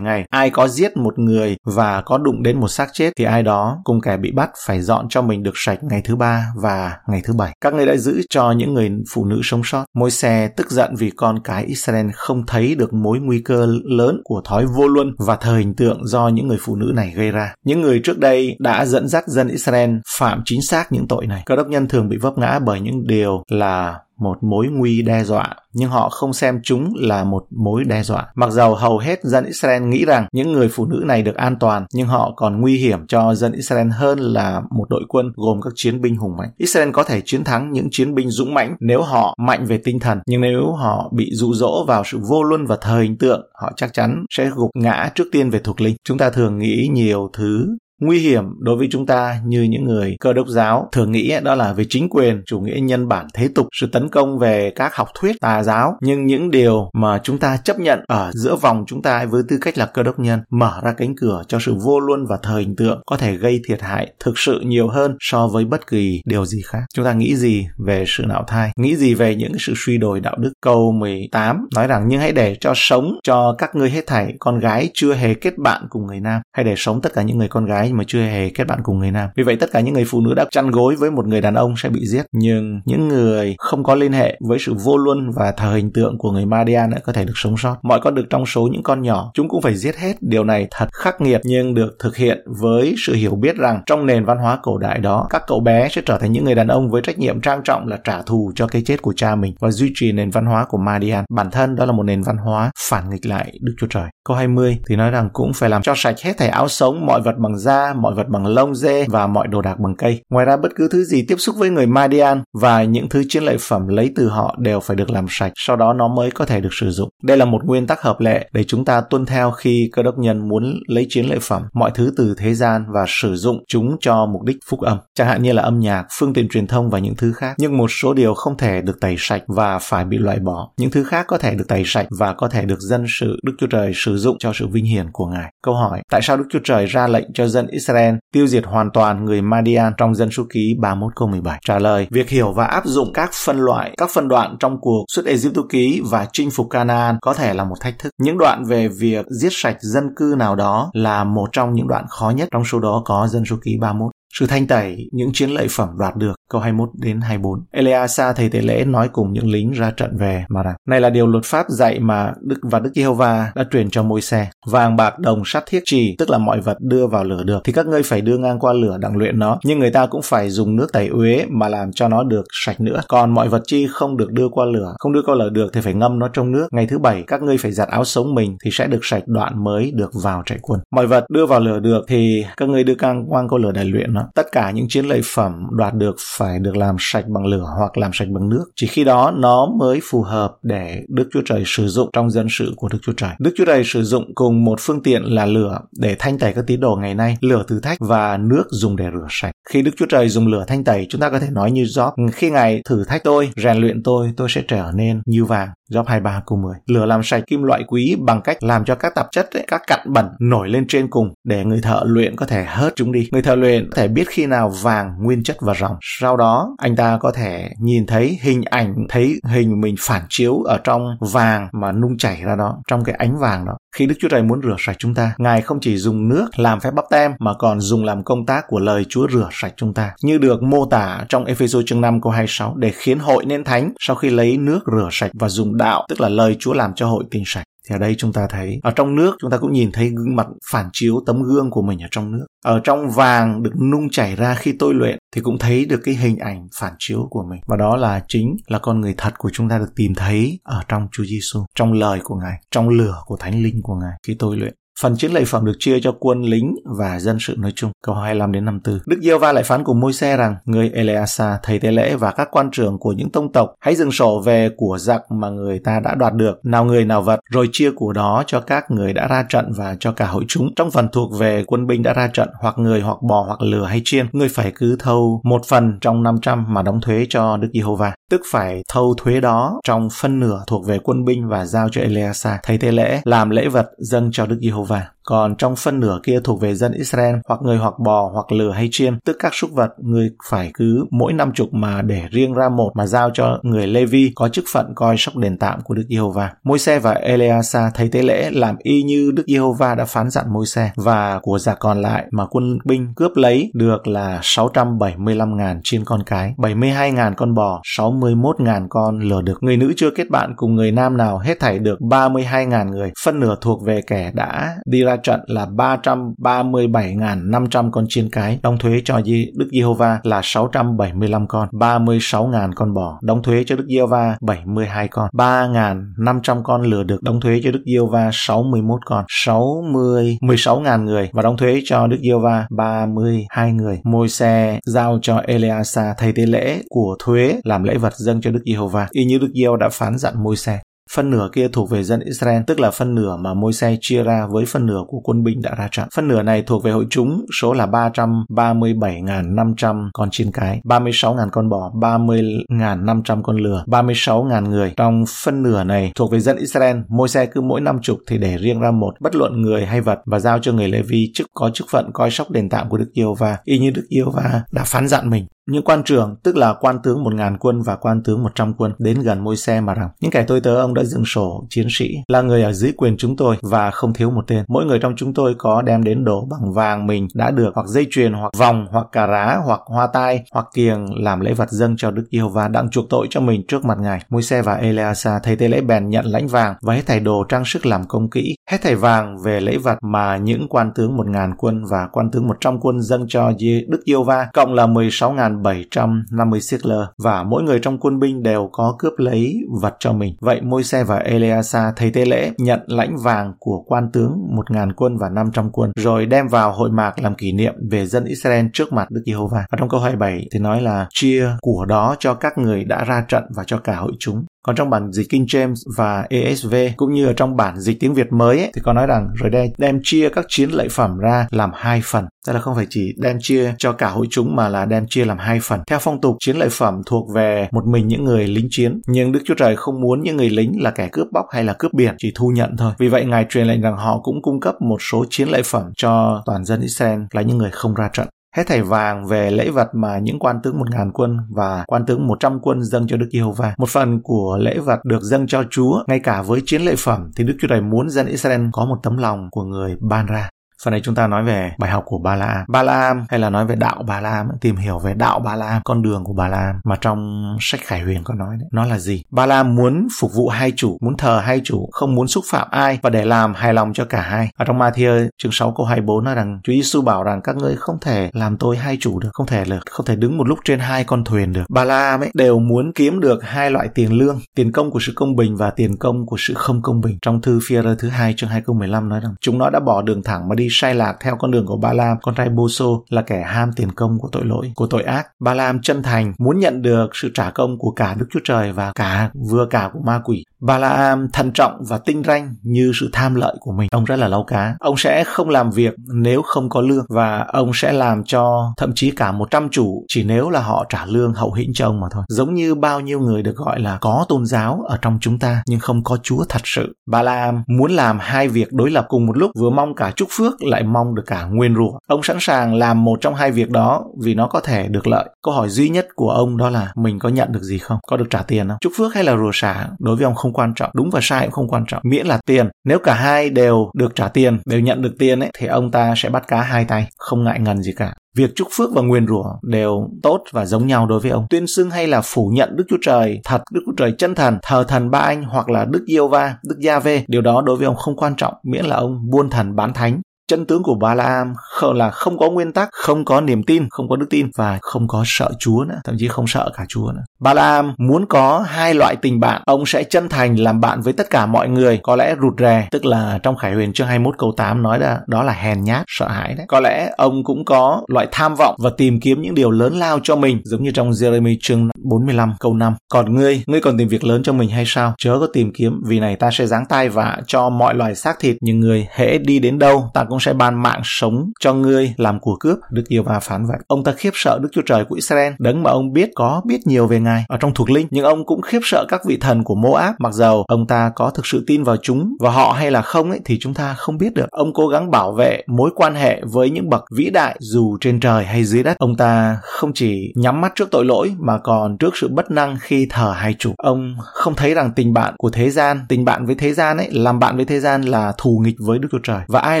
ngày. 0.00 0.24
Ai 0.30 0.50
có 0.50 0.68
giết 0.68 0.96
một 0.96 1.18
người 1.18 1.56
và 1.64 2.02
có 2.02 2.18
đụng 2.18 2.42
đến 2.42 2.60
một 2.60 2.68
xác 2.68 2.88
chết, 2.92 3.12
thì 3.16 3.24
ai 3.24 3.42
đó 3.42 3.78
cùng 3.84 4.00
kẻ 4.00 4.16
bị 4.16 4.32
bắt 4.32 4.50
phải 4.66 4.80
dọn 4.80 5.06
cho 5.08 5.22
mình 5.22 5.42
được 5.42 5.52
sạch 5.54 5.78
ngày 5.82 6.00
thứ 6.04 6.16
ba 6.16 6.44
và 6.62 6.96
ngày 7.08 7.22
thứ 7.24 7.32
bảy. 7.32 7.52
Các 7.60 7.74
ngươi 7.74 7.86
đã 7.86 7.96
giữ 7.96 8.20
cho 8.30 8.52
những 8.52 8.74
người 8.74 8.90
phụ 9.14 9.24
nữ 9.24 9.40
sống 9.42 9.62
sót. 9.64 9.84
Môi 9.94 10.10
xe 10.10 10.48
tức 10.56 10.70
giận 10.70 10.94
vì 10.98 11.10
con 11.16 11.38
cái 11.44 11.64
Israel 11.64 12.06
không 12.14 12.46
thấy 12.46 12.74
được 12.74 12.92
mối 12.92 13.18
nguy 13.20 13.42
cơ 13.44 13.66
lớn 13.84 14.20
của 14.24 14.42
thói 14.44 14.66
vô 14.66 14.88
luân 14.88 15.12
và 15.18 15.36
thờ 15.36 15.56
hình 15.56 15.74
tượng 15.74 16.06
do 16.06 16.28
những 16.28 16.48
người 16.48 16.58
phụ 16.60 16.76
nữ 16.76 16.92
này 16.94 17.12
gây 17.16 17.30
ra. 17.30 17.54
Những 17.64 17.80
người 17.80 18.00
trước 18.04 18.18
đây 18.18 18.56
đã 18.58 18.86
dẫn 18.86 19.08
dắt 19.08 19.24
dân 19.26 19.48
Israel 19.48 19.90
phạm 20.18 20.42
chính 20.44 20.62
xác 20.62 20.92
những 20.92 21.08
tội 21.08 21.26
này. 21.26 21.42
Cơ 21.46 21.56
đốc 21.56 21.66
nhân 21.66 21.88
thường 21.88 22.08
bị 22.08 22.16
vấp 22.16 22.38
ngã 22.38 22.58
bởi 22.58 22.80
những 22.80 22.99
đều 23.06 23.42
là 23.48 23.98
một 24.20 24.42
mối 24.42 24.66
nguy 24.66 25.02
đe 25.02 25.24
dọa, 25.24 25.54
nhưng 25.72 25.90
họ 25.90 26.08
không 26.08 26.32
xem 26.32 26.60
chúng 26.62 26.92
là 26.96 27.24
một 27.24 27.46
mối 27.50 27.84
đe 27.84 28.02
dọa. 28.02 28.26
Mặc 28.34 28.50
dầu 28.50 28.74
hầu 28.74 28.98
hết 28.98 29.24
dân 29.24 29.44
Israel 29.44 29.82
nghĩ 29.82 30.04
rằng 30.04 30.26
những 30.32 30.52
người 30.52 30.68
phụ 30.68 30.86
nữ 30.86 31.02
này 31.06 31.22
được 31.22 31.34
an 31.34 31.56
toàn, 31.60 31.86
nhưng 31.94 32.08
họ 32.08 32.32
còn 32.36 32.60
nguy 32.60 32.76
hiểm 32.76 33.06
cho 33.06 33.34
dân 33.34 33.52
Israel 33.52 33.88
hơn 33.88 34.18
là 34.18 34.62
một 34.70 34.86
đội 34.88 35.02
quân 35.08 35.32
gồm 35.36 35.60
các 35.62 35.72
chiến 35.76 36.00
binh 36.00 36.16
hùng 36.16 36.36
mạnh. 36.36 36.50
Israel 36.56 36.90
có 36.90 37.02
thể 37.02 37.20
chiến 37.24 37.44
thắng 37.44 37.72
những 37.72 37.88
chiến 37.90 38.14
binh 38.14 38.30
dũng 38.30 38.54
mãnh 38.54 38.76
nếu 38.80 39.02
họ 39.02 39.34
mạnh 39.38 39.66
về 39.66 39.80
tinh 39.84 39.98
thần, 39.98 40.18
nhưng 40.26 40.40
nếu 40.40 40.72
họ 40.72 41.12
bị 41.16 41.30
dụ 41.32 41.54
dỗ 41.54 41.84
vào 41.86 42.02
sự 42.04 42.18
vô 42.28 42.42
luân 42.42 42.66
và 42.66 42.76
thờ 42.80 43.00
hình 43.00 43.18
tượng, 43.18 43.50
họ 43.54 43.72
chắc 43.76 43.92
chắn 43.92 44.24
sẽ 44.30 44.50
gục 44.54 44.70
ngã 44.74 45.10
trước 45.14 45.24
tiên 45.32 45.50
về 45.50 45.60
thuộc 45.64 45.80
linh. 45.80 45.96
Chúng 46.04 46.18
ta 46.18 46.30
thường 46.30 46.58
nghĩ 46.58 46.88
nhiều 46.92 47.30
thứ 47.32 47.76
nguy 48.00 48.18
hiểm 48.18 48.44
đối 48.58 48.76
với 48.76 48.88
chúng 48.90 49.06
ta 49.06 49.40
như 49.46 49.62
những 49.62 49.84
người 49.84 50.16
cơ 50.20 50.32
đốc 50.32 50.48
giáo 50.48 50.88
thường 50.92 51.12
nghĩ 51.12 51.34
đó 51.44 51.54
là 51.54 51.72
về 51.72 51.84
chính 51.88 52.08
quyền, 52.08 52.42
chủ 52.46 52.60
nghĩa 52.60 52.80
nhân 52.80 53.08
bản, 53.08 53.26
thế 53.34 53.48
tục, 53.54 53.66
sự 53.80 53.86
tấn 53.92 54.08
công 54.08 54.38
về 54.38 54.72
các 54.76 54.94
học 54.94 55.08
thuyết, 55.14 55.36
tà 55.40 55.62
giáo. 55.62 55.96
Nhưng 56.00 56.26
những 56.26 56.50
điều 56.50 56.90
mà 56.94 57.20
chúng 57.22 57.38
ta 57.38 57.56
chấp 57.56 57.78
nhận 57.78 58.00
ở 58.06 58.30
giữa 58.34 58.56
vòng 58.56 58.84
chúng 58.86 59.02
ta 59.02 59.24
với 59.24 59.42
tư 59.48 59.58
cách 59.60 59.78
là 59.78 59.86
cơ 59.86 60.02
đốc 60.02 60.18
nhân, 60.18 60.40
mở 60.50 60.80
ra 60.84 60.92
cánh 60.92 61.14
cửa 61.20 61.42
cho 61.48 61.58
sự 61.60 61.74
vô 61.84 62.00
luân 62.00 62.26
và 62.26 62.38
thời 62.42 62.62
hình 62.62 62.76
tượng 62.76 63.02
có 63.06 63.16
thể 63.16 63.36
gây 63.36 63.60
thiệt 63.68 63.82
hại 63.82 64.12
thực 64.24 64.38
sự 64.38 64.60
nhiều 64.60 64.88
hơn 64.88 65.16
so 65.20 65.46
với 65.46 65.64
bất 65.64 65.86
kỳ 65.86 66.20
điều 66.24 66.46
gì 66.46 66.62
khác. 66.66 66.80
Chúng 66.94 67.04
ta 67.04 67.12
nghĩ 67.12 67.36
gì 67.36 67.66
về 67.78 68.04
sự 68.06 68.24
nạo 68.26 68.44
thai? 68.46 68.70
Nghĩ 68.76 68.96
gì 68.96 69.14
về 69.14 69.34
những 69.34 69.52
sự 69.58 69.72
suy 69.76 69.98
đồi 69.98 70.20
đạo 70.20 70.36
đức? 70.38 70.52
Câu 70.62 70.92
18 70.92 71.68
nói 71.74 71.86
rằng, 71.86 72.04
nhưng 72.08 72.20
hãy 72.20 72.32
để 72.32 72.56
cho 72.60 72.72
sống 72.76 73.18
cho 73.22 73.54
các 73.58 73.74
ngươi 73.74 73.90
hết 73.90 74.06
thảy, 74.06 74.34
con 74.38 74.58
gái 74.58 74.90
chưa 74.94 75.14
hề 75.14 75.34
kết 75.34 75.58
bạn 75.58 75.86
cùng 75.90 76.06
người 76.06 76.20
nam. 76.20 76.42
Hay 76.56 76.64
để 76.64 76.74
sống 76.76 77.00
tất 77.00 77.12
cả 77.14 77.22
những 77.22 77.38
người 77.38 77.48
con 77.48 77.66
gái 77.66 77.89
mà 77.96 78.04
chưa 78.06 78.22
hề 78.22 78.50
kết 78.50 78.66
bạn 78.66 78.80
cùng 78.82 78.98
người 78.98 79.10
nam. 79.10 79.30
Vì 79.36 79.42
vậy 79.42 79.56
tất 79.56 79.70
cả 79.72 79.80
những 79.80 79.94
người 79.94 80.04
phụ 80.08 80.20
nữ 80.20 80.34
đã 80.34 80.44
chăn 80.50 80.70
gối 80.70 80.96
với 80.96 81.10
một 81.10 81.26
người 81.26 81.40
đàn 81.40 81.54
ông 81.54 81.74
sẽ 81.76 81.88
bị 81.88 82.00
giết. 82.06 82.22
Nhưng 82.32 82.80
những 82.84 83.08
người 83.08 83.54
không 83.58 83.84
có 83.84 83.94
liên 83.94 84.12
hệ 84.12 84.38
với 84.48 84.58
sự 84.58 84.74
vô 84.84 84.96
luân 84.96 85.30
và 85.36 85.52
thờ 85.52 85.72
hình 85.74 85.92
tượng 85.92 86.18
của 86.18 86.30
người 86.30 86.46
Madian 86.46 86.90
có 87.04 87.12
thể 87.12 87.24
được 87.24 87.32
sống 87.36 87.56
sót. 87.56 87.76
Mọi 87.82 88.00
con 88.02 88.14
được 88.14 88.26
trong 88.30 88.46
số 88.46 88.68
những 88.72 88.82
con 88.82 89.02
nhỏ, 89.02 89.30
chúng 89.34 89.48
cũng 89.48 89.62
phải 89.62 89.74
giết 89.74 89.96
hết. 89.96 90.16
Điều 90.20 90.44
này 90.44 90.68
thật 90.70 90.88
khắc 90.92 91.20
nghiệt 91.20 91.40
nhưng 91.44 91.74
được 91.74 91.96
thực 91.98 92.16
hiện 92.16 92.44
với 92.60 92.94
sự 93.06 93.14
hiểu 93.14 93.36
biết 93.36 93.56
rằng 93.56 93.82
trong 93.86 94.06
nền 94.06 94.24
văn 94.24 94.38
hóa 94.38 94.58
cổ 94.62 94.78
đại 94.78 94.98
đó, 94.98 95.26
các 95.30 95.42
cậu 95.46 95.60
bé 95.60 95.88
sẽ 95.88 96.02
trở 96.06 96.18
thành 96.18 96.32
những 96.32 96.44
người 96.44 96.54
đàn 96.54 96.68
ông 96.68 96.90
với 96.90 97.02
trách 97.02 97.18
nhiệm 97.18 97.40
trang 97.40 97.60
trọng 97.64 97.86
là 97.86 97.98
trả 98.04 98.22
thù 98.22 98.52
cho 98.54 98.66
cái 98.66 98.82
chết 98.86 99.02
của 99.02 99.12
cha 99.16 99.34
mình 99.34 99.54
và 99.60 99.70
duy 99.70 99.92
trì 99.94 100.12
nền 100.12 100.30
văn 100.30 100.46
hóa 100.46 100.64
của 100.68 100.78
Madian. 100.78 101.24
Bản 101.30 101.50
thân 101.50 101.76
đó 101.76 101.84
là 101.84 101.92
một 101.92 102.02
nền 102.02 102.22
văn 102.22 102.36
hóa 102.36 102.70
phản 102.88 103.10
nghịch 103.10 103.26
lại 103.26 103.52
Đức 103.60 103.74
Chúa 103.78 103.86
Trời. 103.90 104.04
Câu 104.24 104.36
20 104.36 104.78
thì 104.88 104.96
nói 104.96 105.10
rằng 105.10 105.28
cũng 105.32 105.52
phải 105.54 105.70
làm 105.70 105.82
cho 105.82 105.92
sạch 105.96 106.20
hết 106.22 106.32
thảy 106.38 106.48
áo 106.48 106.68
sống, 106.68 107.06
mọi 107.06 107.20
vật 107.22 107.34
bằng 107.38 107.58
da, 107.58 107.79
mọi 108.02 108.14
vật 108.14 108.28
bằng 108.28 108.46
lông 108.46 108.74
dê 108.74 109.06
và 109.08 109.26
mọi 109.26 109.48
đồ 109.48 109.62
đạc 109.62 109.80
bằng 109.80 109.94
cây. 109.96 110.20
Ngoài 110.30 110.46
ra 110.46 110.56
bất 110.56 110.72
cứ 110.76 110.88
thứ 110.92 111.04
gì 111.04 111.24
tiếp 111.28 111.36
xúc 111.38 111.56
với 111.58 111.70
người 111.70 111.86
Madian 111.86 112.42
và 112.60 112.84
những 112.84 113.08
thứ 113.08 113.24
chiến 113.28 113.42
lợi 113.42 113.56
phẩm 113.60 113.88
lấy 113.88 114.12
từ 114.16 114.28
họ 114.28 114.56
đều 114.58 114.80
phải 114.80 114.96
được 114.96 115.10
làm 115.10 115.26
sạch, 115.28 115.52
sau 115.56 115.76
đó 115.76 115.92
nó 115.92 116.08
mới 116.08 116.30
có 116.30 116.44
thể 116.44 116.60
được 116.60 116.72
sử 116.72 116.90
dụng. 116.90 117.08
Đây 117.22 117.36
là 117.36 117.44
một 117.44 117.64
nguyên 117.64 117.86
tắc 117.86 118.02
hợp 118.02 118.20
lệ 118.20 118.48
để 118.52 118.64
chúng 118.64 118.84
ta 118.84 119.00
tuân 119.00 119.26
theo 119.26 119.50
khi 119.50 119.90
cơ 119.92 120.02
đốc 120.02 120.18
nhân 120.18 120.48
muốn 120.48 120.74
lấy 120.88 121.06
chiến 121.08 121.26
lợi 121.26 121.38
phẩm, 121.42 121.62
mọi 121.72 121.90
thứ 121.94 122.12
từ 122.16 122.34
thế 122.38 122.54
gian 122.54 122.84
và 122.94 123.04
sử 123.08 123.36
dụng 123.36 123.64
chúng 123.68 123.96
cho 124.00 124.26
mục 124.26 124.42
đích 124.42 124.56
phúc 124.68 124.80
âm, 124.80 124.98
chẳng 125.14 125.28
hạn 125.28 125.42
như 125.42 125.52
là 125.52 125.62
âm 125.62 125.80
nhạc, 125.80 126.06
phương 126.18 126.32
tiện 126.32 126.48
truyền 126.48 126.66
thông 126.66 126.90
và 126.90 126.98
những 126.98 127.14
thứ 127.16 127.32
khác. 127.32 127.54
Nhưng 127.58 127.76
một 127.76 127.88
số 127.90 128.14
điều 128.14 128.34
không 128.34 128.56
thể 128.56 128.80
được 128.80 129.00
tẩy 129.00 129.14
sạch 129.18 129.42
và 129.46 129.78
phải 129.78 130.04
bị 130.04 130.18
loại 130.18 130.38
bỏ. 130.38 130.70
Những 130.78 130.90
thứ 130.90 131.04
khác 131.04 131.26
có 131.28 131.38
thể 131.38 131.54
được 131.54 131.68
tẩy 131.68 131.82
sạch 131.86 132.06
và 132.18 132.32
có 132.32 132.48
thể 132.48 132.64
được 132.64 132.78
dân 132.80 133.04
sự 133.08 133.36
Đức 133.44 133.52
Chúa 133.58 133.66
Trời 133.66 133.92
sử 133.94 134.16
dụng 134.16 134.36
cho 134.38 134.52
sự 134.54 134.66
vinh 134.66 134.84
hiển 134.84 135.06
của 135.12 135.26
Ngài. 135.26 135.52
Câu 135.62 135.74
hỏi, 135.74 136.02
tại 136.10 136.20
sao 136.22 136.36
Đức 136.36 136.44
Chúa 136.50 136.58
Trời 136.64 136.86
ra 136.86 137.06
lệnh 137.06 137.32
cho 137.34 137.46
dân 137.46 137.66
Israel 137.70 138.14
tiêu 138.32 138.46
diệt 138.46 138.64
hoàn 138.66 138.90
toàn 138.94 139.24
người 139.24 139.42
Madian 139.42 139.92
trong 139.96 140.14
dân 140.14 140.30
số 140.30 140.42
ký 140.52 140.76
31 140.80 141.12
câu 141.16 141.28
17. 141.28 141.58
Trả 141.66 141.78
lời, 141.78 142.06
việc 142.10 142.28
hiểu 142.28 142.52
và 142.52 142.64
áp 142.64 142.86
dụng 142.86 143.12
các 143.12 143.30
phân 143.44 143.58
loại, 143.58 143.94
các 143.96 144.10
phân 144.10 144.28
đoạn 144.28 144.56
trong 144.60 144.80
cuộc 144.80 145.04
xuất 145.08 145.26
Egypto 145.26 145.62
ký 145.68 146.00
và 146.10 146.26
chinh 146.32 146.50
phục 146.50 146.70
Canaan 146.70 147.18
có 147.22 147.34
thể 147.34 147.54
là 147.54 147.64
một 147.64 147.76
thách 147.80 147.98
thức. 147.98 148.10
Những 148.18 148.38
đoạn 148.38 148.64
về 148.64 148.88
việc 148.88 149.26
giết 149.40 149.52
sạch 149.52 149.76
dân 149.80 150.04
cư 150.16 150.34
nào 150.38 150.56
đó 150.56 150.90
là 150.92 151.24
một 151.24 151.48
trong 151.52 151.74
những 151.74 151.88
đoạn 151.88 152.04
khó 152.08 152.30
nhất, 152.30 152.48
trong 152.52 152.64
số 152.64 152.78
đó 152.78 153.02
có 153.04 153.28
dân 153.30 153.44
số 153.44 153.56
ký 153.64 153.76
31. 153.80 154.12
Sự 154.38 154.46
thanh 154.46 154.66
tẩy, 154.66 155.08
những 155.12 155.30
chiến 155.32 155.50
lợi 155.50 155.66
phẩm 155.70 155.88
đoạt 155.98 156.16
được 156.16 156.34
câu 156.50 156.60
21 156.60 156.88
đến 156.94 157.20
24. 157.20 157.64
Eleasa 157.70 158.32
thầy 158.32 158.48
tế 158.48 158.60
lễ 158.60 158.84
nói 158.84 159.08
cùng 159.12 159.32
những 159.32 159.50
lính 159.50 159.70
ra 159.70 159.90
trận 159.90 160.16
về 160.16 160.44
mà 160.48 160.62
rằng 160.62 160.74
này 160.88 161.00
là 161.00 161.10
điều 161.10 161.26
luật 161.26 161.44
pháp 161.44 161.66
dạy 161.68 162.00
mà 162.00 162.32
Đức 162.40 162.56
và 162.62 162.78
Đức 162.80 162.90
Giê-hô-va 162.94 163.52
đã 163.54 163.64
truyền 163.70 163.90
cho 163.90 164.02
môi 164.02 164.20
xe. 164.20 164.48
Vàng, 164.66 164.96
bạc, 164.96 165.18
đồng, 165.18 165.42
sắt, 165.44 165.64
thiết, 165.66 165.82
trì, 165.84 166.14
tức 166.18 166.30
là 166.30 166.38
mọi 166.38 166.60
vật 166.60 166.76
đưa 166.80 167.06
vào 167.06 167.24
lửa 167.24 167.42
được, 167.42 167.60
thì 167.64 167.72
các 167.72 167.86
ngươi 167.86 168.02
phải 168.02 168.20
đưa 168.20 168.38
ngang 168.38 168.58
qua 168.58 168.72
lửa 168.72 168.96
đặng 169.00 169.16
luyện 169.16 169.38
nó 169.38 169.58
nhưng 169.64 169.78
người 169.78 169.90
ta 169.90 170.06
cũng 170.06 170.22
phải 170.24 170.50
dùng 170.50 170.76
nước 170.76 170.92
tẩy 170.92 171.06
uế 171.06 171.46
mà 171.48 171.68
làm 171.68 171.92
cho 171.92 172.08
nó 172.08 172.22
được 172.22 172.44
sạch 172.52 172.80
nữa. 172.80 173.00
Còn 173.08 173.30
mọi 173.30 173.48
vật 173.48 173.62
chi 173.66 173.86
không 173.90 174.16
được 174.16 174.32
đưa 174.32 174.48
qua 174.48 174.66
lửa, 174.66 174.94
không 174.98 175.12
đưa 175.12 175.22
qua 175.26 175.34
lửa 175.34 175.50
được 175.50 175.72
thì 175.72 175.80
phải 175.80 175.94
ngâm 175.94 176.18
nó 176.18 176.28
trong 176.28 176.52
nước. 176.52 176.68
Ngày 176.72 176.86
thứ 176.86 176.98
bảy, 176.98 177.24
các 177.26 177.42
ngươi 177.42 177.58
phải 177.58 177.72
giặt 177.72 177.88
áo 177.88 178.04
sống 178.04 178.34
mình 178.34 178.56
thì 178.64 178.70
sẽ 178.72 178.86
được 178.86 179.00
sạch 179.02 179.22
đoạn 179.26 179.64
mới 179.64 179.90
được 179.94 180.10
vào 180.22 180.42
trại 180.46 180.58
quân. 180.62 180.80
Mọi 180.90 181.06
vật 181.06 181.24
đưa 181.30 181.46
vào 181.46 181.60
lửa 181.60 181.80
được 181.80 182.04
thì 182.08 182.44
các 182.56 182.68
ngươi 182.68 182.84
đưa 182.84 182.94
ngang 183.02 183.26
qua 183.28 183.58
lửa 183.62 183.72
để 183.72 183.84
luyện 183.84 184.14
nó. 184.14 184.19
Tất 184.34 184.46
cả 184.52 184.70
những 184.70 184.88
chiến 184.88 185.04
lợi 185.04 185.20
phẩm 185.24 185.66
đoạt 185.70 185.94
được 185.94 186.16
phải 186.38 186.58
được 186.58 186.76
làm 186.76 186.96
sạch 186.98 187.24
bằng 187.28 187.46
lửa 187.46 187.66
hoặc 187.78 187.98
làm 187.98 188.10
sạch 188.14 188.28
bằng 188.34 188.48
nước. 188.48 188.64
Chỉ 188.76 188.86
khi 188.86 189.04
đó 189.04 189.32
nó 189.36 189.66
mới 189.78 190.00
phù 190.10 190.22
hợp 190.22 190.52
để 190.62 191.02
Đức 191.08 191.28
Chúa 191.32 191.42
Trời 191.44 191.62
sử 191.66 191.88
dụng 191.88 192.10
trong 192.12 192.30
dân 192.30 192.46
sự 192.50 192.72
của 192.76 192.88
Đức 192.88 192.98
Chúa 193.02 193.12
Trời. 193.16 193.30
Đức 193.38 193.50
Chúa 193.56 193.64
Trời 193.64 193.84
sử 193.84 194.02
dụng 194.02 194.34
cùng 194.34 194.64
một 194.64 194.78
phương 194.80 195.02
tiện 195.02 195.22
là 195.22 195.46
lửa 195.46 195.80
để 195.98 196.16
thanh 196.18 196.38
tẩy 196.38 196.52
các 196.52 196.64
tín 196.66 196.80
đồ 196.80 196.98
ngày 197.00 197.14
nay, 197.14 197.36
lửa 197.40 197.64
thử 197.68 197.80
thách 197.80 197.98
và 198.00 198.36
nước 198.36 198.64
dùng 198.70 198.96
để 198.96 199.04
rửa 199.14 199.26
sạch. 199.30 199.52
Khi 199.68 199.82
Đức 199.82 199.90
Chúa 199.96 200.06
Trời 200.06 200.28
dùng 200.28 200.46
lửa 200.46 200.64
thanh 200.66 200.84
tẩy, 200.84 201.06
chúng 201.10 201.20
ta 201.20 201.30
có 201.30 201.38
thể 201.38 201.50
nói 201.50 201.70
như 201.70 201.84
gió 201.84 202.12
ừ, 202.16 202.22
khi 202.32 202.50
Ngài 202.50 202.82
thử 202.84 203.04
thách 203.04 203.24
tôi, 203.24 203.50
rèn 203.56 203.76
luyện 203.76 204.02
tôi, 204.02 204.30
tôi 204.36 204.48
sẽ 204.50 204.62
trở 204.68 204.90
nên 204.94 205.22
như 205.26 205.44
vàng. 205.44 205.68
Job 205.92 206.04
23 206.06 206.42
câu 206.46 206.58
10. 206.58 206.74
Lửa 206.86 207.06
làm 207.06 207.22
sạch 207.22 207.44
kim 207.46 207.62
loại 207.62 207.84
quý 207.88 208.16
bằng 208.20 208.42
cách 208.42 208.62
làm 208.62 208.84
cho 208.84 208.94
các 208.94 209.14
tạp 209.14 209.26
chất, 209.32 209.50
ấy, 209.50 209.64
các 209.68 209.82
cặn 209.86 210.00
bẩn 210.12 210.26
nổi 210.40 210.68
lên 210.68 210.86
trên 210.88 211.10
cùng 211.10 211.34
để 211.44 211.64
người 211.64 211.80
thợ 211.82 212.02
luyện 212.06 212.36
có 212.36 212.46
thể 212.46 212.64
hớt 212.64 212.92
chúng 212.96 213.12
đi. 213.12 213.28
Người 213.32 213.42
thợ 213.42 213.54
luyện 213.54 213.90
có 213.90 213.96
thể 213.96 214.08
biết 214.10 214.28
khi 214.28 214.46
nào 214.46 214.72
vàng, 214.82 215.14
nguyên 215.18 215.42
chất 215.42 215.56
và 215.60 215.74
ròng. 215.74 215.96
Sau 216.02 216.36
đó, 216.36 216.74
anh 216.78 216.96
ta 216.96 217.18
có 217.20 217.32
thể 217.32 217.70
nhìn 217.78 218.06
thấy 218.06 218.38
hình 218.42 218.62
ảnh, 218.62 218.94
thấy 219.08 219.40
hình 219.44 219.80
mình 219.80 219.94
phản 219.98 220.22
chiếu 220.28 220.62
ở 220.62 220.78
trong 220.84 221.16
vàng 221.20 221.68
mà 221.72 221.92
nung 221.92 222.18
chảy 222.18 222.42
ra 222.44 222.56
đó, 222.56 222.76
trong 222.88 223.04
cái 223.04 223.14
ánh 223.18 223.38
vàng 223.38 223.64
đó. 223.64 223.76
Khi 223.96 224.06
Đức 224.06 224.14
Chúa 224.20 224.28
Trời 224.28 224.42
muốn 224.42 224.60
rửa 224.62 224.76
sạch 224.78 224.96
chúng 224.98 225.14
ta, 225.14 225.34
Ngài 225.38 225.62
không 225.62 225.80
chỉ 225.80 225.96
dùng 225.96 226.28
nước 226.28 226.46
làm 226.56 226.80
phép 226.80 226.90
bắp 226.94 227.04
tem 227.10 227.32
mà 227.38 227.54
còn 227.58 227.80
dùng 227.80 228.04
làm 228.04 228.24
công 228.24 228.46
tác 228.46 228.64
của 228.68 228.78
lời 228.78 229.04
Chúa 229.08 229.28
rửa 229.28 229.48
sạch 229.52 229.72
chúng 229.76 229.94
ta. 229.94 230.12
Như 230.22 230.38
được 230.38 230.62
mô 230.62 230.86
tả 230.86 231.24
trong 231.28 231.44
Ephesos 231.44 231.84
chương 231.86 232.00
5 232.00 232.20
câu 232.20 232.32
26 232.32 232.74
để 232.76 232.92
khiến 232.94 233.18
hội 233.18 233.44
nên 233.44 233.64
thánh 233.64 233.92
sau 234.00 234.16
khi 234.16 234.30
lấy 234.30 234.56
nước 234.56 234.80
rửa 234.86 235.08
sạch 235.12 235.30
và 235.40 235.48
dùng 235.48 235.76
đạo, 235.76 236.06
tức 236.08 236.20
là 236.20 236.28
lời 236.28 236.56
Chúa 236.58 236.72
làm 236.72 236.94
cho 236.94 237.06
hội 237.06 237.24
tinh 237.30 237.42
sạch. 237.46 237.64
Thì 237.88 237.94
ở 237.94 237.98
đây 237.98 238.14
chúng 238.18 238.32
ta 238.32 238.46
thấy, 238.50 238.80
ở 238.82 238.90
trong 238.90 239.14
nước 239.14 239.36
chúng 239.40 239.50
ta 239.50 239.58
cũng 239.58 239.72
nhìn 239.72 239.92
thấy 239.92 240.08
gương 240.08 240.36
mặt 240.36 240.46
phản 240.70 240.86
chiếu 240.92 241.22
tấm 241.26 241.42
gương 241.42 241.70
của 241.70 241.82
mình 241.82 242.02
ở 242.02 242.08
trong 242.10 242.32
nước. 242.32 242.46
Ở 242.64 242.80
trong 242.84 243.10
vàng 243.10 243.62
được 243.62 243.72
nung 243.92 244.10
chảy 244.10 244.36
ra 244.36 244.54
khi 244.54 244.72
tôi 244.78 244.94
luyện 244.94 245.18
thì 245.34 245.40
cũng 245.40 245.58
thấy 245.58 245.84
được 245.84 246.00
cái 246.04 246.14
hình 246.14 246.36
ảnh 246.38 246.66
phản 246.80 246.92
chiếu 246.98 247.26
của 247.30 247.42
mình. 247.50 247.60
Và 247.66 247.76
đó 247.76 247.96
là 247.96 248.24
chính 248.28 248.56
là 248.66 248.78
con 248.78 249.00
người 249.00 249.14
thật 249.18 249.34
của 249.38 249.50
chúng 249.52 249.68
ta 249.68 249.78
được 249.78 249.92
tìm 249.96 250.14
thấy 250.14 250.58
ở 250.62 250.82
trong 250.88 251.08
Chúa 251.12 251.24
Giêsu, 251.24 251.64
trong 251.74 251.92
lời 251.92 252.20
của 252.24 252.34
Ngài, 252.34 252.60
trong 252.70 252.88
lửa 252.88 253.16
của 253.26 253.36
Thánh 253.36 253.62
Linh 253.62 253.82
của 253.82 253.94
Ngài 253.94 254.12
khi 254.26 254.36
tôi 254.38 254.56
luyện. 254.56 254.74
Phần 255.00 255.16
chiến 255.16 255.32
lợi 255.32 255.44
phẩm 255.44 255.64
được 255.64 255.76
chia 255.78 256.00
cho 256.00 256.12
quân 256.20 256.42
lính 256.42 256.76
và 256.84 257.20
dân 257.20 257.36
sự 257.40 257.54
nói 257.58 257.72
chung. 257.76 257.90
Câu 258.04 258.14
25 258.14 258.52
đến 258.52 258.64
54. 258.64 259.00
Đức 259.06 259.18
Giê 259.22 259.38
va 259.38 259.52
lại 259.52 259.64
phán 259.64 259.84
cùng 259.84 260.00
môi 260.00 260.12
xe 260.12 260.36
rằng, 260.36 260.56
người 260.64 260.90
Eleasa, 260.94 261.58
thầy 261.62 261.78
tế 261.78 261.90
lễ 261.90 262.16
và 262.16 262.30
các 262.30 262.48
quan 262.50 262.70
trưởng 262.70 262.98
của 262.98 263.12
những 263.12 263.30
tông 263.30 263.52
tộc, 263.52 263.74
hãy 263.80 263.94
dừng 263.94 264.12
sổ 264.12 264.42
về 264.44 264.70
của 264.76 264.98
giặc 264.98 265.22
mà 265.30 265.48
người 265.48 265.78
ta 265.78 266.00
đã 266.04 266.14
đoạt 266.14 266.34
được, 266.34 266.60
nào 266.64 266.84
người 266.84 267.04
nào 267.04 267.22
vật, 267.22 267.40
rồi 267.50 267.68
chia 267.72 267.90
của 267.90 268.12
đó 268.12 268.44
cho 268.46 268.60
các 268.60 268.90
người 268.90 269.12
đã 269.12 269.26
ra 269.26 269.44
trận 269.48 269.72
và 269.76 269.96
cho 270.00 270.12
cả 270.12 270.26
hội 270.26 270.44
chúng. 270.48 270.74
Trong 270.76 270.90
phần 270.90 271.08
thuộc 271.12 271.38
về 271.38 271.64
quân 271.66 271.86
binh 271.86 272.02
đã 272.02 272.12
ra 272.12 272.28
trận, 272.32 272.48
hoặc 272.60 272.78
người 272.78 273.00
hoặc 273.00 273.18
bò 273.22 273.42
hoặc 273.46 273.60
lừa 273.62 273.84
hay 273.84 274.02
chiên, 274.04 274.26
người 274.32 274.48
phải 274.48 274.72
cứ 274.74 274.96
thâu 274.98 275.40
một 275.44 275.64
phần 275.66 275.98
trong 276.00 276.22
500 276.22 276.64
mà 276.68 276.82
đóng 276.82 277.00
thuế 277.00 277.26
cho 277.28 277.56
Đức 277.56 277.68
Giê-hô-va 277.74 278.12
tức 278.30 278.42
phải 278.50 278.82
thâu 278.92 279.14
thuế 279.18 279.40
đó 279.40 279.80
trong 279.84 280.08
phân 280.20 280.40
nửa 280.40 280.64
thuộc 280.66 280.86
về 280.86 280.98
quân 280.98 281.24
binh 281.24 281.48
và 281.48 281.66
giao 281.66 281.88
cho 281.88 282.00
Eleasa 282.00 282.60
thầy 282.62 282.78
tế 282.78 282.92
lễ 282.92 283.20
làm 283.24 283.50
lễ 283.50 283.68
vật 283.68 283.86
dâng 283.98 284.30
cho 284.32 284.46
Đức 284.46 284.58
Giê-hô-va 284.62 284.89
слова. 284.90 285.19
Còn 285.24 285.56
trong 285.56 285.76
phân 285.76 286.00
nửa 286.00 286.18
kia 286.22 286.40
thuộc 286.44 286.60
về 286.60 286.74
dân 286.74 286.92
Israel 286.92 287.36
hoặc 287.48 287.60
người 287.62 287.76
hoặc 287.76 287.94
bò 288.04 288.30
hoặc 288.32 288.52
lừa 288.52 288.70
hay 288.70 288.88
chiêm, 288.92 289.14
tức 289.24 289.36
các 289.38 289.54
súc 289.54 289.70
vật 289.72 289.90
người 289.98 290.30
phải 290.50 290.70
cứ 290.74 291.04
mỗi 291.10 291.32
năm 291.32 291.52
chục 291.54 291.68
mà 291.72 292.02
để 292.02 292.22
riêng 292.30 292.54
ra 292.54 292.68
một 292.68 292.92
mà 292.94 293.06
giao 293.06 293.30
cho 293.34 293.58
người 293.62 293.86
Levi 293.86 294.32
có 294.34 294.48
chức 294.48 294.64
phận 294.72 294.92
coi 294.94 295.14
sóc 295.18 295.36
đền 295.36 295.58
tạm 295.58 295.80
của 295.84 295.94
Đức 295.94 296.02
Giê-hô-va. 296.08 296.52
Môi-se 296.64 296.98
và 296.98 297.12
Eleasa 297.12 297.90
thấy 297.94 298.08
tế 298.08 298.22
lễ 298.22 298.50
làm 298.52 298.76
y 298.78 299.02
như 299.02 299.30
Đức 299.34 299.42
Giê-hô-va 299.46 299.94
đã 299.94 300.04
phán 300.04 300.30
dặn 300.30 300.44
Môi-se 300.52 300.90
và 300.96 301.38
của 301.42 301.58
giặc 301.58 301.78
còn 301.78 302.02
lại 302.02 302.26
mà 302.30 302.46
quân 302.46 302.78
binh 302.84 303.12
cướp 303.16 303.36
lấy 303.36 303.70
được 303.74 304.06
là 304.06 304.40
675.000 304.42 305.80
chiên 305.84 306.04
con 306.04 306.22
cái, 306.26 306.54
72.000 306.56 307.34
con 307.34 307.54
bò, 307.54 307.80
61.000 307.98 308.86
con 308.90 309.18
lừa 309.18 309.42
được. 309.42 309.62
Người 309.62 309.76
nữ 309.76 309.92
chưa 309.96 310.10
kết 310.10 310.30
bạn 310.30 310.54
cùng 310.56 310.74
người 310.74 310.92
nam 310.92 311.16
nào 311.16 311.38
hết 311.38 311.60
thảy 311.60 311.78
được 311.78 311.98
32.000 312.00 312.90
người, 312.90 313.12
phân 313.24 313.40
nửa 313.40 313.56
thuộc 313.60 313.82
về 313.86 314.00
kẻ 314.06 314.32
đã 314.34 314.76
đi 314.86 315.04
ra 315.04 315.09
trận 315.16 315.40
là 315.46 315.66
337.500 315.66 317.90
con 317.90 318.06
chiên 318.08 318.28
cái, 318.32 318.58
đóng 318.62 318.78
thuế 318.78 319.00
cho 319.04 319.20
Đức 319.54 319.68
Giê-hô-va 319.72 320.20
là 320.22 320.40
675 320.44 321.46
con, 321.46 321.68
36.000 321.72 322.72
con 322.74 322.94
bò, 322.94 323.18
đóng 323.22 323.42
thuế 323.42 323.64
cho 323.66 323.76
Đức 323.76 323.86
Giê-hô-va 323.88 324.36
72 324.40 325.08
con, 325.08 325.30
3.500 325.32 326.62
con 326.62 326.82
lừa 326.82 327.02
được 327.02 327.22
đóng 327.22 327.40
thuế 327.40 327.60
cho 327.64 327.70
Đức 327.70 327.82
Giê-hô-va 327.86 328.30
61 328.32 329.00
con, 329.06 329.24
60 329.28 330.38
16.000 330.42 331.04
người 331.04 331.30
và 331.32 331.42
đóng 331.42 331.56
thuế 331.56 331.80
cho 331.84 332.06
Đức 332.06 332.18
Giê-hô-va 332.22 332.66
32 332.70 333.72
người. 333.72 334.00
Môi-se 334.04 334.78
giao 334.86 335.18
cho 335.22 335.42
Eleasa 335.46 336.14
thầy 336.18 336.32
tế 336.32 336.46
lễ 336.46 336.82
của 336.88 337.16
thuế 337.24 337.60
làm 337.64 337.84
lễ 337.84 337.96
vật 337.96 338.12
dâng 338.16 338.40
cho 338.40 338.50
Đức 338.50 338.62
Giê-hô-va. 338.66 339.08
Y 339.10 339.24
như 339.24 339.38
Đức 339.38 339.50
Giê-hô 339.54 339.76
đã 339.76 339.88
phán 339.88 340.18
dặn 340.18 340.44
Môi-se. 340.44 340.80
Phân 341.14 341.30
nửa 341.30 341.48
kia 341.52 341.68
thuộc 341.72 341.90
về 341.90 342.02
dân 342.02 342.20
Israel, 342.20 342.62
tức 342.66 342.80
là 342.80 342.90
phân 342.90 343.14
nửa 343.14 343.36
mà 343.36 343.54
môi 343.54 343.72
xe 343.72 343.96
chia 344.00 344.22
ra 344.22 344.46
với 344.50 344.64
phân 344.66 344.86
nửa 344.86 345.00
của 345.08 345.20
quân 345.20 345.44
binh 345.44 345.62
đã 345.62 345.74
ra 345.74 345.88
trận. 345.92 346.08
Phân 346.14 346.28
nửa 346.28 346.42
này 346.42 346.62
thuộc 346.62 346.84
về 346.84 346.90
hội 346.90 347.06
chúng, 347.10 347.46
số 347.60 347.72
là 347.72 347.86
337.500 347.86 350.10
con 350.12 350.30
chiên 350.30 350.52
cái, 350.52 350.80
36.000 350.84 351.48
con 351.52 351.68
bò, 351.68 351.90
30.500 351.94 353.42
con 353.42 353.56
lừa, 353.56 353.84
36.000 353.86 354.68
người. 354.68 354.92
Trong 354.96 355.24
phân 355.44 355.62
nửa 355.62 355.84
này 355.84 356.12
thuộc 356.14 356.32
về 356.32 356.40
dân 356.40 356.56
Israel, 356.56 356.96
môi 357.08 357.28
xe 357.28 357.46
cứ 357.46 357.60
mỗi 357.60 357.80
năm 357.80 357.98
chục 358.02 358.18
thì 358.26 358.38
để 358.38 358.56
riêng 358.56 358.80
ra 358.80 358.90
một, 358.90 359.14
bất 359.20 359.34
luận 359.34 359.62
người 359.62 359.86
hay 359.86 360.00
vật 360.00 360.18
và 360.26 360.38
giao 360.38 360.58
cho 360.58 360.72
người 360.72 360.88
Lê-vi 360.88 361.30
chức 361.34 361.46
có 361.54 361.70
chức 361.74 361.86
phận 361.90 362.10
coi 362.12 362.30
sóc 362.30 362.50
đền 362.50 362.68
tạm 362.68 362.88
của 362.88 362.96
Đức 362.96 363.10
Giê-hô-va, 363.14 363.58
y 363.64 363.78
như 363.78 363.90
Đức 363.90 364.04
Giê-hô-va 364.10 364.62
đã 364.72 364.84
phán 364.84 365.08
dặn 365.08 365.30
mình. 365.30 365.46
Những 365.70 365.84
quan 365.84 366.02
trưởng, 366.02 366.36
tức 366.42 366.56
là 366.56 366.74
quan 366.80 366.98
tướng 367.02 367.24
một 367.24 367.34
ngàn 367.34 367.58
quân 367.58 367.82
và 367.82 367.96
quan 367.96 368.22
tướng 368.22 368.42
một 368.42 368.54
trăm 368.54 368.74
quân, 368.74 368.92
đến 368.98 369.20
gần 369.20 369.44
môi 369.44 369.56
xe 369.56 369.80
mà 369.80 369.94
rằng, 369.94 370.08
những 370.20 370.30
kẻ 370.30 370.44
tôi 370.48 370.60
tớ 370.60 370.80
ông 370.80 370.94
đã 370.94 371.04
dựng 371.04 371.24
sổ 371.24 371.66
chiến 371.70 371.86
sĩ, 371.90 372.14
là 372.28 372.42
người 372.42 372.62
ở 372.62 372.72
dưới 372.72 372.92
quyền 372.96 373.16
chúng 373.16 373.36
tôi 373.36 373.56
và 373.62 373.90
không 373.90 374.12
thiếu 374.12 374.30
một 374.30 374.44
tên. 374.46 374.64
Mỗi 374.68 374.84
người 374.84 374.98
trong 374.98 375.14
chúng 375.16 375.34
tôi 375.34 375.54
có 375.58 375.82
đem 375.82 376.04
đến 376.04 376.24
đồ 376.24 376.48
bằng 376.50 376.72
vàng 376.72 377.06
mình 377.06 377.28
đã 377.34 377.50
được 377.50 377.70
hoặc 377.74 377.86
dây 377.86 378.06
chuyền 378.10 378.32
hoặc 378.32 378.52
vòng 378.58 378.86
hoặc 378.90 379.06
cà 379.12 379.26
rá 379.26 379.58
hoặc 379.64 379.80
hoa 379.86 380.06
tai 380.06 380.44
hoặc 380.52 380.66
kiềng 380.74 381.06
làm 381.24 381.40
lễ 381.40 381.52
vật 381.54 381.70
dâng 381.70 381.94
cho 381.96 382.10
Đức 382.10 382.24
Giê-hô-va 382.32 382.68
đặng 382.68 382.90
chuộc 382.90 383.06
tội 383.10 383.26
cho 383.30 383.40
mình 383.40 383.62
trước 383.68 383.84
mặt 383.84 383.98
Ngài. 384.00 384.20
Môi 384.30 384.42
xe 384.42 384.62
và 384.62 384.74
Eleasa 384.74 385.38
thấy 385.42 385.56
tế 385.56 385.68
lễ 385.68 385.80
bèn 385.80 386.08
nhận 386.08 386.24
lãnh 386.24 386.46
vàng 386.48 386.74
và 386.82 386.94
hết 386.94 387.02
thảy 387.06 387.20
đồ 387.20 387.44
trang 387.48 387.64
sức 387.64 387.86
làm 387.86 388.04
công 388.08 388.30
kỹ, 388.30 388.54
hết 388.70 388.78
thảy 388.82 388.94
vàng 388.94 389.36
về 389.44 389.60
lễ 389.60 389.78
vật 389.78 389.98
mà 390.02 390.36
những 390.36 390.66
quan 390.68 390.90
tướng 390.94 391.16
một 391.16 391.26
ngàn 391.26 391.54
quân 391.58 391.84
và 391.90 392.08
quan 392.12 392.30
tướng 392.30 392.48
một 392.48 392.56
trăm 392.60 392.80
quân 392.80 393.00
dâng 393.00 393.24
cho 393.28 393.52
Đức 393.88 394.00
Giê-hô-va 394.06 394.48
cộng 394.52 394.74
là 394.74 394.86
16.000 394.86 395.59
750 395.62 396.60
sickler 396.60 397.00
và 397.18 397.42
mỗi 397.42 397.62
người 397.62 397.78
trong 397.82 397.98
quân 397.98 398.18
binh 398.18 398.42
đều 398.42 398.68
có 398.72 398.96
cướp 398.98 399.12
lấy 399.16 399.54
vật 399.82 399.96
cho 399.98 400.12
mình. 400.12 400.34
Vậy 400.40 400.60
Môi-se 400.60 401.04
và 401.04 401.16
Eleasa 401.16 401.92
thấy 401.96 402.10
tế 402.10 402.24
lễ, 402.24 402.52
nhận 402.58 402.80
lãnh 402.86 403.16
vàng 403.24 403.52
của 403.58 403.82
quan 403.86 404.10
tướng 404.12 404.32
1.000 404.70 404.92
quân 404.96 405.16
và 405.18 405.28
500 405.28 405.70
quân, 405.72 405.92
rồi 405.96 406.26
đem 406.26 406.48
vào 406.48 406.72
hội 406.72 406.90
mạc 406.90 407.18
làm 407.18 407.34
kỷ 407.34 407.52
niệm 407.52 407.74
về 407.90 408.06
dân 408.06 408.24
Israel 408.24 408.66
trước 408.72 408.92
mặt 408.92 409.10
Đức 409.10 409.22
Giê-hô-va. 409.26 409.64
Và 409.70 409.78
trong 409.78 409.88
câu 409.88 410.00
27 410.00 410.48
thì 410.52 410.58
nói 410.58 410.82
là, 410.82 411.06
chia 411.10 411.48
của 411.60 411.84
đó 411.84 412.16
cho 412.18 412.34
các 412.34 412.58
người 412.58 412.84
đã 412.84 413.04
ra 413.04 413.24
trận 413.28 413.44
và 413.56 413.64
cho 413.66 413.78
cả 413.78 413.96
hội 413.96 414.12
chúng. 414.18 414.44
Còn 414.66 414.76
trong 414.76 414.90
bản 414.90 415.12
dịch 415.12 415.30
King 415.30 415.44
James 415.44 415.74
và 415.96 416.26
ESV 416.30 416.74
cũng 416.96 417.14
như 417.14 417.26
ở 417.26 417.32
trong 417.32 417.56
bản 417.56 417.80
dịch 417.80 418.00
tiếng 418.00 418.14
Việt 418.14 418.32
mới 418.32 418.58
ấy, 418.58 418.70
thì 418.74 418.80
có 418.84 418.92
nói 418.92 419.06
rằng 419.06 419.28
rồi 419.34 419.50
đây 419.50 419.72
đem 419.78 420.00
chia 420.02 420.28
các 420.28 420.44
chiến 420.48 420.70
lợi 420.70 420.88
phẩm 420.88 421.18
ra 421.18 421.46
làm 421.50 421.70
hai 421.74 422.00
phần. 422.04 422.24
Tức 422.46 422.52
là 422.52 422.60
không 422.60 422.74
phải 422.74 422.86
chỉ 422.90 423.14
đem 423.18 423.36
chia 423.40 423.74
cho 423.78 423.92
cả 423.92 424.08
hội 424.08 424.26
chúng 424.30 424.56
mà 424.56 424.68
là 424.68 424.84
đem 424.84 425.06
chia 425.08 425.24
làm 425.24 425.38
hai 425.38 425.60
phần. 425.62 425.80
Theo 425.86 425.98
phong 425.98 426.20
tục, 426.20 426.36
chiến 426.40 426.56
lợi 426.56 426.68
phẩm 426.72 427.02
thuộc 427.06 427.34
về 427.34 427.68
một 427.72 427.86
mình 427.86 428.08
những 428.08 428.24
người 428.24 428.46
lính 428.46 428.66
chiến. 428.70 429.00
Nhưng 429.06 429.32
Đức 429.32 429.40
Chúa 429.44 429.54
Trời 429.54 429.76
không 429.76 430.00
muốn 430.00 430.22
những 430.22 430.36
người 430.36 430.50
lính 430.50 430.82
là 430.82 430.90
kẻ 430.90 431.08
cướp 431.12 431.26
bóc 431.32 431.46
hay 431.52 431.64
là 431.64 431.74
cướp 431.78 431.92
biển, 431.92 432.14
chỉ 432.18 432.32
thu 432.34 432.48
nhận 432.48 432.76
thôi. 432.76 432.92
Vì 432.98 433.08
vậy 433.08 433.24
Ngài 433.24 433.46
truyền 433.48 433.66
lệnh 433.66 433.80
rằng 433.80 433.96
họ 433.96 434.20
cũng 434.22 434.42
cung 434.42 434.60
cấp 434.60 434.74
một 434.80 434.98
số 435.00 435.24
chiến 435.30 435.48
lợi 435.48 435.62
phẩm 435.62 435.90
cho 435.96 436.42
toàn 436.46 436.64
dân 436.64 436.80
Israel 436.80 437.20
là 437.32 437.42
những 437.42 437.58
người 437.58 437.70
không 437.72 437.94
ra 437.94 438.08
trận 438.12 438.28
hết 438.56 438.62
thảy 438.66 438.82
vàng 438.82 439.26
về 439.26 439.50
lễ 439.50 439.70
vật 439.70 439.88
mà 439.92 440.18
những 440.18 440.38
quan 440.38 440.56
tướng 440.62 440.78
một 440.78 440.90
ngàn 440.90 441.12
quân 441.12 441.38
và 441.50 441.84
quan 441.86 442.06
tướng 442.06 442.26
một 442.26 442.40
trăm 442.40 442.60
quân 442.60 442.82
dâng 442.82 443.06
cho 443.06 443.16
Đức 443.16 443.28
Giê-hô-va. 443.32 443.74
Một 443.78 443.88
phần 443.88 444.20
của 444.22 444.58
lễ 444.60 444.78
vật 444.78 445.00
được 445.04 445.22
dâng 445.22 445.46
cho 445.46 445.64
Chúa, 445.70 446.02
ngay 446.06 446.20
cả 446.20 446.42
với 446.42 446.60
chiến 446.66 446.82
lợi 446.82 446.94
phẩm 446.98 447.30
thì 447.36 447.44
Đức 447.44 447.54
Chúa 447.60 447.68
Trời 447.68 447.80
muốn 447.80 448.10
dân 448.10 448.26
Israel 448.26 448.66
có 448.72 448.84
một 448.84 448.96
tấm 449.02 449.16
lòng 449.16 449.48
của 449.50 449.62
người 449.62 449.96
ban 450.00 450.26
ra. 450.26 450.50
Phần 450.84 450.92
này 450.92 451.00
chúng 451.04 451.14
ta 451.14 451.26
nói 451.26 451.42
về 451.42 451.72
bài 451.78 451.90
học 451.90 452.04
của 452.06 452.18
Ba 452.18 452.36
La 452.36 452.64
Ba 452.68 452.82
La 452.82 453.14
hay 453.28 453.40
là 453.40 453.50
nói 453.50 453.66
về 453.66 453.76
đạo 453.76 454.02
Ba 454.06 454.20
La 454.20 454.44
tìm 454.60 454.76
hiểu 454.76 454.98
về 454.98 455.14
đạo 455.14 455.38
Ba 455.40 455.56
La 455.56 455.80
con 455.84 456.02
đường 456.02 456.24
của 456.24 456.32
Ba 456.32 456.48
La 456.48 456.74
mà 456.84 456.96
trong 457.00 457.42
sách 457.60 457.80
Khải 457.84 458.00
Huyền 458.00 458.20
có 458.24 458.34
nói 458.34 458.56
đấy. 458.60 458.68
Nó 458.72 458.84
là 458.84 458.98
gì? 458.98 459.22
Ba 459.30 459.46
La 459.46 459.62
muốn 459.62 460.08
phục 460.20 460.30
vụ 460.34 460.48
hai 460.48 460.72
chủ, 460.76 460.98
muốn 461.00 461.16
thờ 461.16 461.40
hai 461.44 461.60
chủ, 461.64 461.88
không 461.92 462.14
muốn 462.14 462.28
xúc 462.28 462.44
phạm 462.50 462.68
ai 462.70 462.98
và 463.02 463.10
để 463.10 463.24
làm 463.24 463.54
hài 463.54 463.74
lòng 463.74 463.92
cho 463.92 464.04
cả 464.04 464.20
hai. 464.20 464.50
Ở 464.56 464.64
trong 464.64 464.78
Matthew 464.78 465.28
chương 465.42 465.52
6 465.52 465.72
câu 465.76 465.86
24 465.86 466.24
nói 466.24 466.34
rằng 466.34 466.60
Chúa 466.64 466.72
Giêsu 466.72 467.02
bảo 467.02 467.22
rằng 467.22 467.40
các 467.44 467.56
ngươi 467.56 467.76
không 467.76 467.98
thể 468.00 468.30
làm 468.32 468.56
tôi 468.56 468.76
hai 468.76 468.96
chủ 469.00 469.18
được, 469.18 469.30
không 469.32 469.46
thể 469.46 469.64
được, 469.64 469.80
không 469.90 470.06
thể 470.06 470.16
đứng 470.16 470.38
một 470.38 470.48
lúc 470.48 470.58
trên 470.64 470.78
hai 470.78 471.04
con 471.04 471.24
thuyền 471.24 471.52
được. 471.52 471.64
Ba 471.68 471.84
La 471.84 472.16
ấy 472.16 472.30
đều 472.34 472.58
muốn 472.58 472.92
kiếm 472.94 473.20
được 473.20 473.42
hai 473.42 473.70
loại 473.70 473.88
tiền 473.94 474.12
lương, 474.12 474.40
tiền 474.54 474.72
công 474.72 474.90
của 474.90 475.00
sự 475.02 475.12
công 475.16 475.36
bình 475.36 475.56
và 475.56 475.70
tiền 475.70 475.96
công 475.96 476.26
của 476.26 476.36
sự 476.38 476.54
không 476.54 476.82
công 476.82 477.00
bình. 477.00 477.18
Trong 477.22 477.40
thư 477.40 477.60
phi 477.62 477.76
thứ 477.98 478.08
hai 478.08 478.34
chương 478.36 478.50
2 478.50 478.62
câu 478.66 478.76
15 478.76 479.08
nói 479.08 479.20
rằng 479.20 479.34
chúng 479.40 479.58
nó 479.58 479.70
đã 479.70 479.80
bỏ 479.80 480.02
đường 480.02 480.22
thẳng 480.22 480.48
mà 480.48 480.54
đi 480.54 480.69
sai 480.70 480.94
lạc 480.94 481.16
theo 481.20 481.36
con 481.36 481.50
đường 481.50 481.66
của 481.66 481.76
Ba 481.76 481.92
Lam, 481.92 482.16
con 482.22 482.34
trai 482.34 482.48
Boso 482.48 482.84
là 483.08 483.22
kẻ 483.22 483.42
ham 483.46 483.70
tiền 483.76 483.90
công 483.90 484.18
của 484.18 484.28
tội 484.32 484.44
lỗi, 484.44 484.72
của 484.76 484.86
tội 484.86 485.02
ác. 485.02 485.26
Ba 485.40 485.54
Lam 485.54 485.80
chân 485.82 486.02
thành 486.02 486.32
muốn 486.38 486.58
nhận 486.58 486.82
được 486.82 487.16
sự 487.16 487.30
trả 487.34 487.50
công 487.50 487.78
của 487.78 487.90
cả 487.90 488.14
Đức 488.18 488.26
Chúa 488.30 488.40
Trời 488.44 488.72
và 488.72 488.92
cả 488.94 489.30
vừa 489.50 489.66
cả 489.70 489.90
của 489.92 490.00
ma 490.00 490.20
quỷ. 490.24 490.44
Balaam 490.60 491.28
thận 491.32 491.52
trọng 491.52 491.82
và 491.88 491.98
tinh 491.98 492.22
ranh 492.26 492.54
như 492.62 492.92
sự 493.00 493.10
tham 493.12 493.34
lợi 493.34 493.56
của 493.60 493.72
mình. 493.72 493.88
Ông 493.92 494.04
rất 494.04 494.16
là 494.16 494.28
lâu 494.28 494.44
cá. 494.44 494.74
Ông 494.80 494.96
sẽ 494.96 495.24
không 495.24 495.48
làm 495.48 495.70
việc 495.70 495.94
nếu 496.14 496.42
không 496.42 496.68
có 496.68 496.80
lương 496.80 497.04
và 497.08 497.46
ông 497.52 497.70
sẽ 497.74 497.92
làm 497.92 498.24
cho 498.24 498.72
thậm 498.76 498.92
chí 498.94 499.10
cả 499.10 499.32
100 499.32 499.68
chủ 499.68 500.04
chỉ 500.08 500.24
nếu 500.24 500.50
là 500.50 500.60
họ 500.60 500.84
trả 500.88 501.06
lương 501.06 501.34
hậu 501.34 501.52
hĩnh 501.52 501.70
cho 501.74 501.86
ông 501.86 502.00
mà 502.00 502.06
thôi. 502.10 502.24
Giống 502.28 502.54
như 502.54 502.74
bao 502.74 503.00
nhiêu 503.00 503.20
người 503.20 503.42
được 503.42 503.56
gọi 503.56 503.80
là 503.80 503.98
có 504.00 504.24
tôn 504.28 504.46
giáo 504.46 504.82
ở 504.88 504.98
trong 505.02 505.18
chúng 505.20 505.38
ta 505.38 505.62
nhưng 505.66 505.80
không 505.80 506.04
có 506.04 506.16
Chúa 506.22 506.44
thật 506.48 506.60
sự. 506.64 506.92
Balaam 507.10 507.62
muốn 507.66 507.90
làm 507.90 508.18
hai 508.20 508.48
việc 508.48 508.72
đối 508.72 508.90
lập 508.90 509.06
cùng 509.08 509.26
một 509.26 509.36
lúc, 509.36 509.50
vừa 509.58 509.70
mong 509.70 509.94
cả 509.94 510.12
chúc 510.16 510.28
phước 510.30 510.62
lại 510.62 510.82
mong 510.82 511.14
được 511.14 511.24
cả 511.26 511.44
nguyên 511.44 511.74
rủa. 511.74 511.98
Ông 512.08 512.22
sẵn 512.22 512.36
sàng 512.40 512.74
làm 512.74 513.04
một 513.04 513.18
trong 513.20 513.34
hai 513.34 513.52
việc 513.52 513.70
đó 513.70 514.04
vì 514.22 514.34
nó 514.34 514.46
có 514.46 514.60
thể 514.60 514.88
được 514.88 515.06
lợi. 515.06 515.28
Câu 515.42 515.54
hỏi 515.54 515.68
duy 515.68 515.88
nhất 515.88 516.06
của 516.14 516.30
ông 516.30 516.56
đó 516.56 516.70
là 516.70 516.92
mình 516.96 517.18
có 517.18 517.28
nhận 517.28 517.52
được 517.52 517.62
gì 517.62 517.78
không? 517.78 517.98
Có 518.06 518.16
được 518.16 518.26
trả 518.30 518.42
tiền 518.42 518.68
không? 518.68 518.78
Chúc 518.80 518.92
phước 518.96 519.14
hay 519.14 519.24
là 519.24 519.36
rủa 519.36 519.50
xả 519.52 519.88
đối 519.98 520.16
với 520.16 520.24
ông 520.24 520.34
không 520.34 520.49
quan 520.52 520.72
trọng. 520.76 520.90
Đúng 520.94 521.10
và 521.10 521.20
sai 521.22 521.46
cũng 521.46 521.52
không 521.52 521.68
quan 521.68 521.84
trọng. 521.88 522.02
Miễn 522.04 522.26
là 522.26 522.38
tiền. 522.46 522.68
Nếu 522.84 522.98
cả 522.98 523.14
hai 523.14 523.50
đều 523.50 523.90
được 523.94 524.14
trả 524.14 524.28
tiền, 524.28 524.58
đều 524.66 524.80
nhận 524.80 525.02
được 525.02 525.12
tiền 525.18 525.40
ấy 525.40 525.50
thì 525.58 525.66
ông 525.66 525.90
ta 525.90 526.14
sẽ 526.16 526.28
bắt 526.28 526.48
cá 526.48 526.60
hai 526.60 526.84
tay, 526.84 527.08
không 527.18 527.44
ngại 527.44 527.60
ngần 527.60 527.82
gì 527.82 527.92
cả. 527.96 528.14
Việc 528.36 528.50
chúc 528.54 528.68
phước 528.70 528.90
và 528.94 529.02
nguyền 529.02 529.26
rủa 529.26 529.44
đều 529.62 530.08
tốt 530.22 530.44
và 530.52 530.66
giống 530.66 530.86
nhau 530.86 531.06
đối 531.06 531.20
với 531.20 531.30
ông. 531.30 531.46
Tuyên 531.50 531.66
xưng 531.66 531.90
hay 531.90 532.06
là 532.06 532.20
phủ 532.20 532.50
nhận 532.54 532.76
Đức 532.76 532.84
Chúa 532.88 532.96
Trời 533.02 533.40
thật, 533.44 533.62
Đức 533.72 533.80
Chúa 533.86 533.92
Trời 533.96 534.14
chân 534.18 534.34
thần, 534.34 534.58
thờ 534.62 534.84
thần 534.88 535.10
ba 535.10 535.18
anh 535.18 535.42
hoặc 535.42 535.70
là 535.70 535.84
Đức 535.84 536.04
Yêu 536.06 536.28
Va, 536.28 536.54
Đức 536.68 536.76
Gia-vê, 536.78 537.24
điều 537.28 537.40
đó 537.42 537.62
đối 537.66 537.76
với 537.76 537.86
ông 537.86 537.96
không 537.96 538.16
quan 538.16 538.34
trọng, 538.36 538.54
miễn 538.64 538.84
là 538.84 538.96
ông 538.96 539.30
buôn 539.30 539.50
thần 539.50 539.76
bán 539.76 539.92
thánh 539.92 540.20
chân 540.50 540.66
tướng 540.66 540.82
của 540.82 540.94
Balaam 540.94 541.52
không 541.56 541.92
là 541.92 542.10
không 542.10 542.38
có 542.38 542.50
nguyên 542.50 542.72
tắc, 542.72 542.88
không 542.92 543.24
có 543.24 543.40
niềm 543.40 543.62
tin, 543.62 543.88
không 543.90 544.08
có 544.08 544.16
đức 544.16 544.26
tin 544.30 544.50
và 544.56 544.78
không 544.82 545.08
có 545.08 545.22
sợ 545.26 545.50
Chúa 545.58 545.84
nữa, 545.88 546.00
thậm 546.04 546.16
chí 546.18 546.28
không 546.28 546.46
sợ 546.46 546.70
cả 546.76 546.84
Chúa 546.88 547.12
nữa. 547.12 547.22
Balaam 547.40 547.94
muốn 547.98 548.26
có 548.26 548.64
hai 548.68 548.94
loại 548.94 549.16
tình 549.16 549.40
bạn, 549.40 549.62
ông 549.66 549.86
sẽ 549.86 550.04
chân 550.04 550.28
thành 550.28 550.60
làm 550.60 550.80
bạn 550.80 551.00
với 551.00 551.12
tất 551.12 551.30
cả 551.30 551.46
mọi 551.46 551.68
người, 551.68 552.00
có 552.02 552.16
lẽ 552.16 552.34
rụt 552.42 552.54
rè, 552.58 552.88
tức 552.90 553.04
là 553.04 553.38
trong 553.42 553.56
Khải 553.56 553.74
Huyền 553.74 553.92
chương 553.92 554.06
21 554.06 554.34
câu 554.38 554.52
8 554.56 554.82
nói 554.82 554.98
là 554.98 555.20
đó 555.26 555.42
là 555.42 555.52
hèn 555.52 555.84
nhát, 555.84 556.04
sợ 556.06 556.28
hãi 556.28 556.54
đấy. 556.54 556.66
Có 556.68 556.80
lẽ 556.80 557.10
ông 557.16 557.44
cũng 557.44 557.64
có 557.64 558.02
loại 558.08 558.28
tham 558.32 558.54
vọng 558.54 558.76
và 558.78 558.90
tìm 558.96 559.20
kiếm 559.20 559.42
những 559.42 559.54
điều 559.54 559.70
lớn 559.70 559.98
lao 559.98 560.18
cho 560.22 560.36
mình, 560.36 560.60
giống 560.64 560.82
như 560.82 560.90
trong 560.90 561.10
Jeremy 561.10 561.56
chương 561.60 561.88
45 562.04 562.54
câu 562.60 562.74
5. 562.74 562.94
Còn 563.12 563.34
ngươi, 563.34 563.62
ngươi 563.66 563.80
còn 563.80 563.98
tìm 563.98 564.08
việc 564.08 564.24
lớn 564.24 564.42
cho 564.42 564.52
mình 564.52 564.70
hay 564.70 564.84
sao? 564.86 565.14
Chớ 565.18 565.36
có 565.40 565.46
tìm 565.52 565.72
kiếm, 565.72 566.00
vì 566.06 566.20
này 566.20 566.36
ta 566.36 566.50
sẽ 566.52 566.66
giáng 566.66 566.86
tai 566.88 567.08
vạ 567.08 567.38
cho 567.46 567.68
mọi 567.68 567.94
loài 567.94 568.14
xác 568.14 568.40
thịt, 568.40 568.56
nhưng 568.60 568.80
người 568.80 569.06
hễ 569.14 569.38
đi 569.38 569.58
đến 569.58 569.78
đâu, 569.78 570.10
ta 570.14 570.24
cũng 570.24 570.39
sẽ 570.40 570.52
ban 570.52 570.82
mạng 570.82 571.00
sống 571.04 571.50
cho 571.60 571.74
ngươi 571.74 572.14
làm 572.16 572.40
của 572.40 572.56
cướp. 572.60 572.78
Đức 572.90 573.04
yêu 573.08 573.22
va 573.22 573.40
phán 573.40 573.66
vậy. 573.66 573.78
Ông 573.86 574.04
ta 574.04 574.12
khiếp 574.12 574.30
sợ 574.34 574.58
Đức 574.62 574.68
Chúa 574.72 574.82
Trời 574.86 575.04
của 575.04 575.14
Israel, 575.14 575.52
đấng 575.58 575.82
mà 575.82 575.90
ông 575.90 576.12
biết 576.12 576.30
có 576.34 576.62
biết 576.66 576.80
nhiều 576.84 577.06
về 577.06 577.20
Ngài 577.20 577.44
ở 577.48 577.56
trong 577.56 577.74
thuộc 577.74 577.90
linh, 577.90 578.06
nhưng 578.10 578.24
ông 578.24 578.46
cũng 578.46 578.62
khiếp 578.62 578.80
sợ 578.82 579.04
các 579.08 579.20
vị 579.26 579.38
thần 579.40 579.64
của 579.64 579.74
Moab, 579.74 580.14
mặc 580.18 580.32
dầu 580.32 580.64
ông 580.68 580.86
ta 580.86 581.10
có 581.16 581.30
thực 581.30 581.46
sự 581.46 581.64
tin 581.66 581.82
vào 581.82 581.96
chúng 581.96 582.36
và 582.40 582.50
họ 582.50 582.72
hay 582.72 582.90
là 582.90 583.02
không 583.02 583.30
ấy 583.30 583.40
thì 583.44 583.58
chúng 583.60 583.74
ta 583.74 583.94
không 583.94 584.18
biết 584.18 584.34
được. 584.34 584.50
Ông 584.50 584.72
cố 584.74 584.88
gắng 584.88 585.10
bảo 585.10 585.32
vệ 585.32 585.62
mối 585.66 585.90
quan 585.94 586.14
hệ 586.14 586.42
với 586.52 586.70
những 586.70 586.90
bậc 586.90 587.04
vĩ 587.16 587.30
đại 587.30 587.56
dù 587.60 587.96
trên 588.00 588.20
trời 588.20 588.44
hay 588.44 588.64
dưới 588.64 588.82
đất. 588.82 588.98
Ông 588.98 589.16
ta 589.16 589.58
không 589.62 589.92
chỉ 589.94 590.32
nhắm 590.36 590.60
mắt 590.60 590.72
trước 590.74 590.88
tội 590.90 591.04
lỗi 591.04 591.34
mà 591.38 591.58
còn 591.58 591.98
trước 591.98 592.16
sự 592.16 592.28
bất 592.28 592.50
năng 592.50 592.76
khi 592.80 593.06
thờ 593.10 593.32
hai 593.36 593.54
chủ. 593.58 593.74
Ông 593.76 594.14
không 594.32 594.54
thấy 594.54 594.74
rằng 594.74 594.92
tình 594.96 595.12
bạn 595.12 595.34
của 595.38 595.50
thế 595.50 595.70
gian, 595.70 596.00
tình 596.08 596.24
bạn 596.24 596.46
với 596.46 596.54
thế 596.54 596.74
gian 596.74 596.96
ấy, 596.96 597.08
làm 597.10 597.38
bạn 597.38 597.56
với 597.56 597.64
thế 597.64 597.80
gian 597.80 598.02
là 598.02 598.32
thù 598.38 598.60
nghịch 598.64 598.76
với 598.78 598.98
Đức 598.98 599.08
Chúa 599.12 599.18
Trời. 599.22 599.40
Và 599.48 599.60
ai 599.60 599.80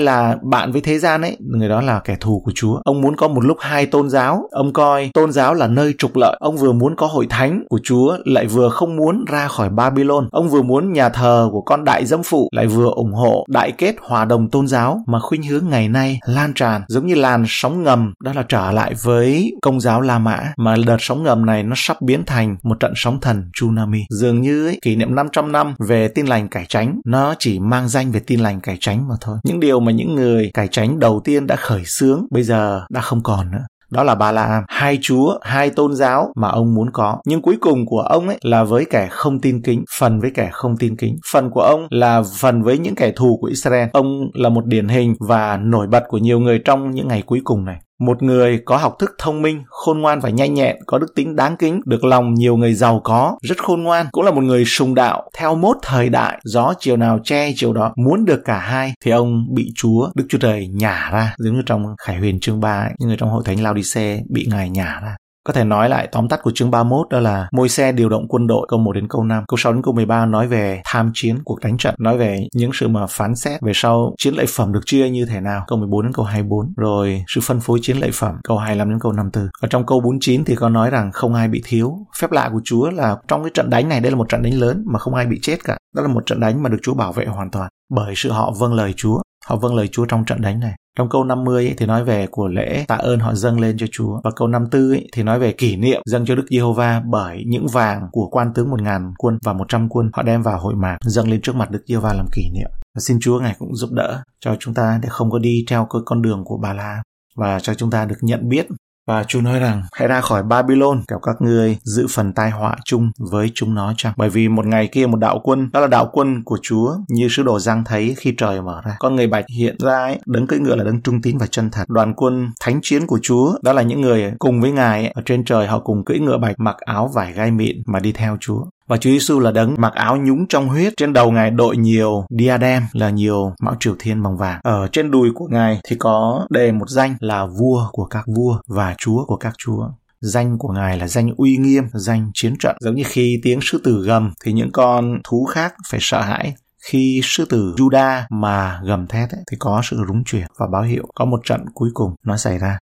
là 0.00 0.36
bạn 0.50 0.72
với 0.72 0.80
thế 0.80 0.98
gian 0.98 1.22
ấy, 1.22 1.36
người 1.40 1.68
đó 1.68 1.80
là 1.80 2.00
kẻ 2.00 2.16
thù 2.20 2.42
của 2.44 2.52
Chúa. 2.54 2.80
Ông 2.84 3.00
muốn 3.00 3.16
có 3.16 3.28
một 3.28 3.44
lúc 3.44 3.56
hai 3.60 3.86
tôn 3.86 4.10
giáo, 4.10 4.48
ông 4.50 4.72
coi 4.72 5.10
tôn 5.14 5.32
giáo 5.32 5.54
là 5.54 5.66
nơi 5.66 5.94
trục 5.98 6.16
lợi. 6.16 6.36
Ông 6.40 6.56
vừa 6.56 6.72
muốn 6.72 6.96
có 6.96 7.06
hội 7.06 7.26
thánh 7.30 7.64
của 7.68 7.80
Chúa 7.82 8.16
lại 8.24 8.46
vừa 8.46 8.68
không 8.68 8.96
muốn 8.96 9.24
ra 9.28 9.48
khỏi 9.48 9.68
Babylon. 9.68 10.28
Ông 10.32 10.48
vừa 10.48 10.62
muốn 10.62 10.92
nhà 10.92 11.08
thờ 11.08 11.48
của 11.52 11.60
con 11.60 11.84
đại 11.84 12.06
dâm 12.06 12.22
phụ 12.22 12.48
lại 12.52 12.66
vừa 12.66 12.90
ủng 12.90 13.12
hộ 13.12 13.44
đại 13.48 13.72
kết 13.72 13.94
hòa 14.00 14.24
đồng 14.24 14.50
tôn 14.50 14.66
giáo 14.66 15.04
mà 15.06 15.20
khuynh 15.20 15.42
hướng 15.42 15.68
ngày 15.68 15.88
nay 15.88 16.20
lan 16.26 16.52
tràn 16.54 16.82
giống 16.88 17.06
như 17.06 17.14
làn 17.14 17.44
sóng 17.48 17.82
ngầm 17.82 18.12
đó 18.24 18.32
là 18.36 18.44
trở 18.48 18.70
lại 18.70 18.94
với 19.02 19.52
công 19.62 19.80
giáo 19.80 20.00
La 20.00 20.18
Mã 20.18 20.38
mà 20.56 20.76
đợt 20.86 20.96
sóng 21.00 21.22
ngầm 21.22 21.46
này 21.46 21.62
nó 21.62 21.74
sắp 21.76 22.02
biến 22.02 22.24
thành 22.26 22.56
một 22.62 22.80
trận 22.80 22.92
sóng 22.96 23.20
thần 23.20 23.50
tsunami. 23.54 24.04
Dường 24.10 24.40
như 24.40 24.66
ấy, 24.66 24.78
kỷ 24.82 24.96
niệm 24.96 25.14
500 25.14 25.52
năm 25.52 25.74
về 25.78 26.08
tin 26.08 26.26
lành 26.26 26.48
cải 26.48 26.64
tránh 26.68 27.00
nó 27.04 27.34
chỉ 27.38 27.58
mang 27.58 27.88
danh 27.88 28.10
về 28.10 28.20
tin 28.20 28.40
lành 28.40 28.60
cải 28.60 28.76
tránh 28.80 29.08
mà 29.08 29.14
thôi. 29.20 29.38
Những 29.44 29.60
điều 29.60 29.80
mà 29.80 29.92
những 29.92 30.14
người 30.14 30.29
cải 30.54 30.68
tránh 30.68 30.98
đầu 30.98 31.20
tiên 31.24 31.46
đã 31.46 31.56
khởi 31.56 31.84
xướng 31.84 32.26
bây 32.30 32.42
giờ 32.42 32.82
đã 32.90 33.00
không 33.00 33.22
còn 33.22 33.50
nữa 33.50 33.64
đó 33.90 34.04
là 34.04 34.14
Ba 34.14 34.32
La 34.32 34.42
Am, 34.42 34.62
hai 34.68 34.98
chúa, 35.02 35.38
hai 35.42 35.70
tôn 35.70 35.94
giáo 35.94 36.32
mà 36.36 36.48
ông 36.48 36.74
muốn 36.74 36.90
có. 36.92 37.18
Nhưng 37.26 37.42
cuối 37.42 37.56
cùng 37.60 37.86
của 37.86 38.00
ông 38.00 38.28
ấy 38.28 38.38
là 38.42 38.64
với 38.64 38.84
kẻ 38.90 39.08
không 39.10 39.40
tin 39.40 39.62
kính, 39.62 39.84
phần 39.98 40.20
với 40.20 40.30
kẻ 40.34 40.48
không 40.52 40.76
tin 40.76 40.96
kính. 40.96 41.16
Phần 41.32 41.50
của 41.50 41.60
ông 41.60 41.86
là 41.90 42.22
phần 42.38 42.62
với 42.62 42.78
những 42.78 42.94
kẻ 42.94 43.12
thù 43.16 43.38
của 43.40 43.46
Israel. 43.46 43.88
Ông 43.92 44.06
là 44.34 44.48
một 44.48 44.66
điển 44.66 44.88
hình 44.88 45.14
và 45.28 45.56
nổi 45.56 45.86
bật 45.86 46.02
của 46.08 46.18
nhiều 46.18 46.40
người 46.40 46.60
trong 46.64 46.90
những 46.90 47.08
ngày 47.08 47.22
cuối 47.26 47.40
cùng 47.44 47.64
này. 47.64 47.76
Một 48.00 48.22
người 48.22 48.60
có 48.64 48.76
học 48.76 48.96
thức 48.98 49.14
thông 49.18 49.42
minh, 49.42 49.62
khôn 49.68 49.98
ngoan 49.98 50.20
và 50.20 50.30
nhanh 50.30 50.54
nhẹn, 50.54 50.76
có 50.86 50.98
đức 50.98 51.14
tính 51.14 51.36
đáng 51.36 51.56
kính, 51.56 51.80
được 51.86 52.04
lòng 52.04 52.34
nhiều 52.34 52.56
người 52.56 52.74
giàu 52.74 53.00
có, 53.04 53.36
rất 53.42 53.58
khôn 53.58 53.82
ngoan, 53.82 54.06
cũng 54.12 54.24
là 54.24 54.30
một 54.30 54.40
người 54.40 54.64
sùng 54.64 54.94
đạo, 54.94 55.30
theo 55.38 55.54
mốt 55.54 55.76
thời 55.82 56.08
đại, 56.08 56.40
gió 56.44 56.74
chiều 56.78 56.96
nào 56.96 57.18
che 57.24 57.52
chiều 57.56 57.72
đó, 57.72 57.92
muốn 57.96 58.24
được 58.24 58.40
cả 58.44 58.58
hai, 58.58 58.92
thì 59.04 59.10
ông 59.10 59.46
bị 59.54 59.72
Chúa, 59.74 60.08
Đức 60.14 60.24
Chúa 60.28 60.38
Trời 60.38 60.68
nhả 60.68 61.10
ra, 61.12 61.34
giống 61.38 61.54
như 61.54 61.62
trong 61.66 61.84
Khải 62.06 62.18
Huyền 62.18 62.40
chương 62.40 62.60
3 62.60 62.80
ấy, 62.80 62.90
những 62.98 63.08
người 63.08 63.16
trong 63.16 63.30
hội 63.30 63.42
thánh 63.44 63.62
Laodice 63.62 64.20
bị 64.28 64.46
Ngài 64.50 64.70
nhả 64.70 65.00
ra. 65.02 65.16
Có 65.44 65.52
thể 65.52 65.64
nói 65.64 65.88
lại 65.88 66.08
tóm 66.12 66.28
tắt 66.28 66.40
của 66.42 66.50
chương 66.54 66.70
31 66.70 67.08
đó 67.10 67.20
là 67.20 67.48
môi 67.52 67.68
xe 67.68 67.92
điều 67.92 68.08
động 68.08 68.28
quân 68.28 68.46
đội 68.46 68.66
câu 68.68 68.78
1 68.78 68.92
đến 68.92 69.08
câu 69.08 69.24
5. 69.24 69.44
Câu 69.48 69.56
6 69.56 69.72
đến 69.72 69.82
câu 69.82 69.94
13 69.94 70.26
nói 70.26 70.48
về 70.48 70.82
tham 70.84 71.10
chiến, 71.14 71.38
cuộc 71.44 71.60
đánh 71.60 71.78
trận, 71.78 71.94
nói 71.98 72.18
về 72.18 72.46
những 72.54 72.70
sự 72.74 72.88
mà 72.88 73.06
phán 73.06 73.36
xét 73.36 73.60
về 73.62 73.72
sau 73.74 74.14
chiến 74.18 74.34
lợi 74.34 74.46
phẩm 74.48 74.72
được 74.72 74.80
chia 74.86 75.08
như 75.08 75.26
thế 75.26 75.40
nào. 75.40 75.64
Câu 75.68 75.78
14 75.78 76.02
đến 76.02 76.12
câu 76.12 76.24
24. 76.24 76.72
Rồi 76.76 77.24
sự 77.28 77.40
phân 77.44 77.60
phối 77.60 77.78
chiến 77.82 77.96
lợi 77.96 78.10
phẩm 78.14 78.34
câu 78.44 78.58
25 78.58 78.90
đến 78.90 78.98
câu 79.00 79.12
54. 79.12 79.50
Ở 79.60 79.68
trong 79.68 79.86
câu 79.86 80.00
49 80.00 80.44
thì 80.44 80.54
có 80.56 80.68
nói 80.68 80.90
rằng 80.90 81.12
không 81.12 81.34
ai 81.34 81.48
bị 81.48 81.62
thiếu. 81.64 81.98
Phép 82.20 82.32
lạ 82.32 82.50
của 82.52 82.60
Chúa 82.64 82.90
là 82.90 83.16
trong 83.28 83.42
cái 83.42 83.50
trận 83.54 83.70
đánh 83.70 83.88
này 83.88 84.00
đây 84.00 84.10
là 84.10 84.18
một 84.18 84.28
trận 84.28 84.42
đánh 84.42 84.54
lớn 84.54 84.84
mà 84.86 84.98
không 84.98 85.14
ai 85.14 85.26
bị 85.26 85.38
chết 85.42 85.64
cả. 85.64 85.76
Đó 85.94 86.02
là 86.02 86.08
một 86.08 86.26
trận 86.26 86.40
đánh 86.40 86.62
mà 86.62 86.68
được 86.68 86.78
Chúa 86.82 86.94
bảo 86.94 87.12
vệ 87.12 87.26
hoàn 87.26 87.50
toàn 87.50 87.68
bởi 87.90 88.12
sự 88.16 88.32
họ 88.32 88.52
vâng 88.58 88.74
lời 88.74 88.94
Chúa. 88.96 89.22
Họ 89.50 89.56
vâng 89.56 89.74
lời 89.74 89.88
Chúa 89.88 90.04
trong 90.04 90.24
trận 90.24 90.40
đánh 90.40 90.60
này. 90.60 90.74
Trong 90.98 91.08
câu 91.08 91.24
50 91.24 91.66
ấy, 91.66 91.74
thì 91.78 91.86
nói 91.86 92.04
về 92.04 92.26
của 92.30 92.48
lễ 92.48 92.84
tạ 92.88 92.94
ơn 92.94 93.20
họ 93.20 93.34
dâng 93.34 93.60
lên 93.60 93.76
cho 93.78 93.86
Chúa. 93.92 94.20
Và 94.24 94.30
câu 94.36 94.48
54 94.48 94.90
ấy, 94.90 95.08
thì 95.12 95.22
nói 95.22 95.38
về 95.38 95.52
kỷ 95.52 95.76
niệm 95.76 96.02
dâng 96.06 96.26
cho 96.26 96.34
Đức 96.34 96.44
Giê-hô-va 96.50 97.02
bởi 97.10 97.44
những 97.46 97.66
vàng 97.66 98.08
của 98.12 98.28
quan 98.30 98.52
tướng 98.54 98.70
1000 98.70 99.12
quân 99.18 99.38
và 99.44 99.52
100 99.52 99.88
quân 99.88 100.10
họ 100.12 100.22
đem 100.22 100.42
vào 100.42 100.58
hội 100.58 100.74
mạc 100.74 100.96
dâng 101.00 101.30
lên 101.30 101.40
trước 101.40 101.56
mặt 101.56 101.70
Đức 101.70 101.82
Giê-hô-va 101.86 102.14
làm 102.14 102.26
kỷ 102.32 102.42
niệm. 102.54 102.70
Và 102.94 103.00
xin 103.00 103.18
Chúa 103.20 103.40
Ngài 103.40 103.54
cũng 103.58 103.76
giúp 103.76 103.90
đỡ 103.92 104.22
cho 104.40 104.56
chúng 104.60 104.74
ta 104.74 104.98
để 105.02 105.08
không 105.08 105.30
có 105.30 105.38
đi 105.38 105.64
theo 105.68 105.86
cái 105.90 106.02
con 106.04 106.22
đường 106.22 106.42
của 106.44 106.58
Bà 106.62 106.72
La 106.72 107.02
và 107.36 107.60
cho 107.60 107.74
chúng 107.74 107.90
ta 107.90 108.04
được 108.04 108.18
nhận 108.20 108.48
biết 108.48 108.66
và 109.10 109.24
Chúa 109.24 109.40
nói 109.40 109.58
rằng 109.58 109.82
hãy 109.92 110.08
ra 110.08 110.20
khỏi 110.20 110.42
Babylon 110.42 111.02
kẻo 111.08 111.18
các 111.18 111.36
ngươi 111.40 111.78
giữ 111.82 112.06
phần 112.10 112.32
tai 112.32 112.50
họa 112.50 112.76
chung 112.84 113.10
với 113.18 113.50
chúng 113.54 113.74
nó 113.74 113.94
chăng? 113.96 114.12
Bởi 114.16 114.30
vì 114.30 114.48
một 114.48 114.66
ngày 114.66 114.88
kia 114.92 115.06
một 115.06 115.16
đạo 115.16 115.40
quân, 115.42 115.70
đó 115.72 115.80
là 115.80 115.86
đạo 115.86 116.10
quân 116.12 116.42
của 116.44 116.58
Chúa 116.62 116.94
như 117.08 117.28
sứ 117.30 117.42
đồ 117.42 117.58
Giang 117.58 117.84
thấy 117.84 118.14
khi 118.18 118.34
trời 118.38 118.62
mở 118.62 118.80
ra. 118.84 118.96
Con 118.98 119.16
người 119.16 119.26
bạch 119.26 119.44
hiện 119.58 119.76
ra 119.78 119.98
ấy, 119.98 120.18
đứng 120.26 120.46
cưỡi 120.46 120.58
ngựa 120.58 120.76
là 120.76 120.84
đứng 120.84 121.02
trung 121.02 121.22
tín 121.22 121.38
và 121.38 121.46
chân 121.46 121.70
thật. 121.70 121.84
Đoàn 121.88 122.14
quân 122.14 122.50
thánh 122.60 122.78
chiến 122.82 123.06
của 123.06 123.18
Chúa, 123.22 123.52
đó 123.62 123.72
là 123.72 123.82
những 123.82 124.00
người 124.00 124.32
cùng 124.38 124.60
với 124.60 124.72
Ngài 124.72 125.08
ở 125.08 125.22
trên 125.24 125.44
trời 125.44 125.66
họ 125.66 125.78
cùng 125.78 126.04
cưỡi 126.04 126.18
ngựa 126.18 126.38
bạch 126.38 126.60
mặc 126.60 126.76
áo 126.78 127.10
vải 127.14 127.32
gai 127.32 127.50
mịn 127.50 127.82
mà 127.86 128.00
đi 128.00 128.12
theo 128.12 128.36
Chúa. 128.40 128.64
Và 128.90 128.96
Chúa 128.96 129.10
Giêsu 129.10 129.40
là 129.40 129.50
đấng 129.50 129.74
mặc 129.78 129.92
áo 129.94 130.16
nhúng 130.16 130.46
trong 130.48 130.68
huyết, 130.68 130.92
trên 130.96 131.12
đầu 131.12 131.30
Ngài 131.30 131.50
đội 131.50 131.76
nhiều 131.76 132.24
diadem 132.38 132.82
là 132.92 133.10
nhiều 133.10 133.54
mão 133.60 133.74
triều 133.80 133.94
thiên 133.98 134.22
bằng 134.22 134.36
vàng. 134.36 134.60
Ở 134.62 134.88
trên 134.92 135.10
đùi 135.10 135.30
của 135.34 135.48
Ngài 135.50 135.80
thì 135.88 135.96
có 135.98 136.46
đề 136.50 136.72
một 136.72 136.88
danh 136.88 137.16
là 137.20 137.46
vua 137.46 137.88
của 137.92 138.04
các 138.04 138.24
vua 138.36 138.58
và 138.66 138.94
chúa 138.98 139.24
của 139.24 139.36
các 139.36 139.54
chúa. 139.58 139.88
Danh 140.20 140.58
của 140.58 140.68
ngài 140.68 140.98
là 140.98 141.08
danh 141.08 141.30
uy 141.36 141.56
nghiêm 141.56 141.84
danh 141.94 142.30
chiến 142.34 142.54
trận. 142.58 142.76
Giống 142.80 142.94
như 142.94 143.02
khi 143.06 143.40
tiếng 143.42 143.58
sư 143.62 143.80
tử 143.84 144.02
gầm 144.06 144.32
thì 144.44 144.52
những 144.52 144.72
con 144.72 145.18
thú 145.24 145.44
khác 145.44 145.74
phải 145.90 146.00
sợ 146.02 146.20
hãi. 146.20 146.54
Khi 146.90 147.20
sư 147.24 147.44
tử 147.44 147.74
Juda 147.76 148.22
mà 148.30 148.80
gầm 148.84 149.06
thét 149.06 149.30
ấy, 149.30 149.42
thì 149.50 149.56
có 149.60 149.80
sự 149.84 149.96
rúng 150.08 150.24
chuyển 150.24 150.46
và 150.58 150.66
báo 150.72 150.82
hiệu. 150.82 151.04
Có 151.14 151.24
một 151.24 151.40
trận 151.44 151.64
cuối 151.74 151.90
cùng 151.94 152.14
nó 152.24 152.36
xảy 152.36 152.58
ra. 152.58 152.78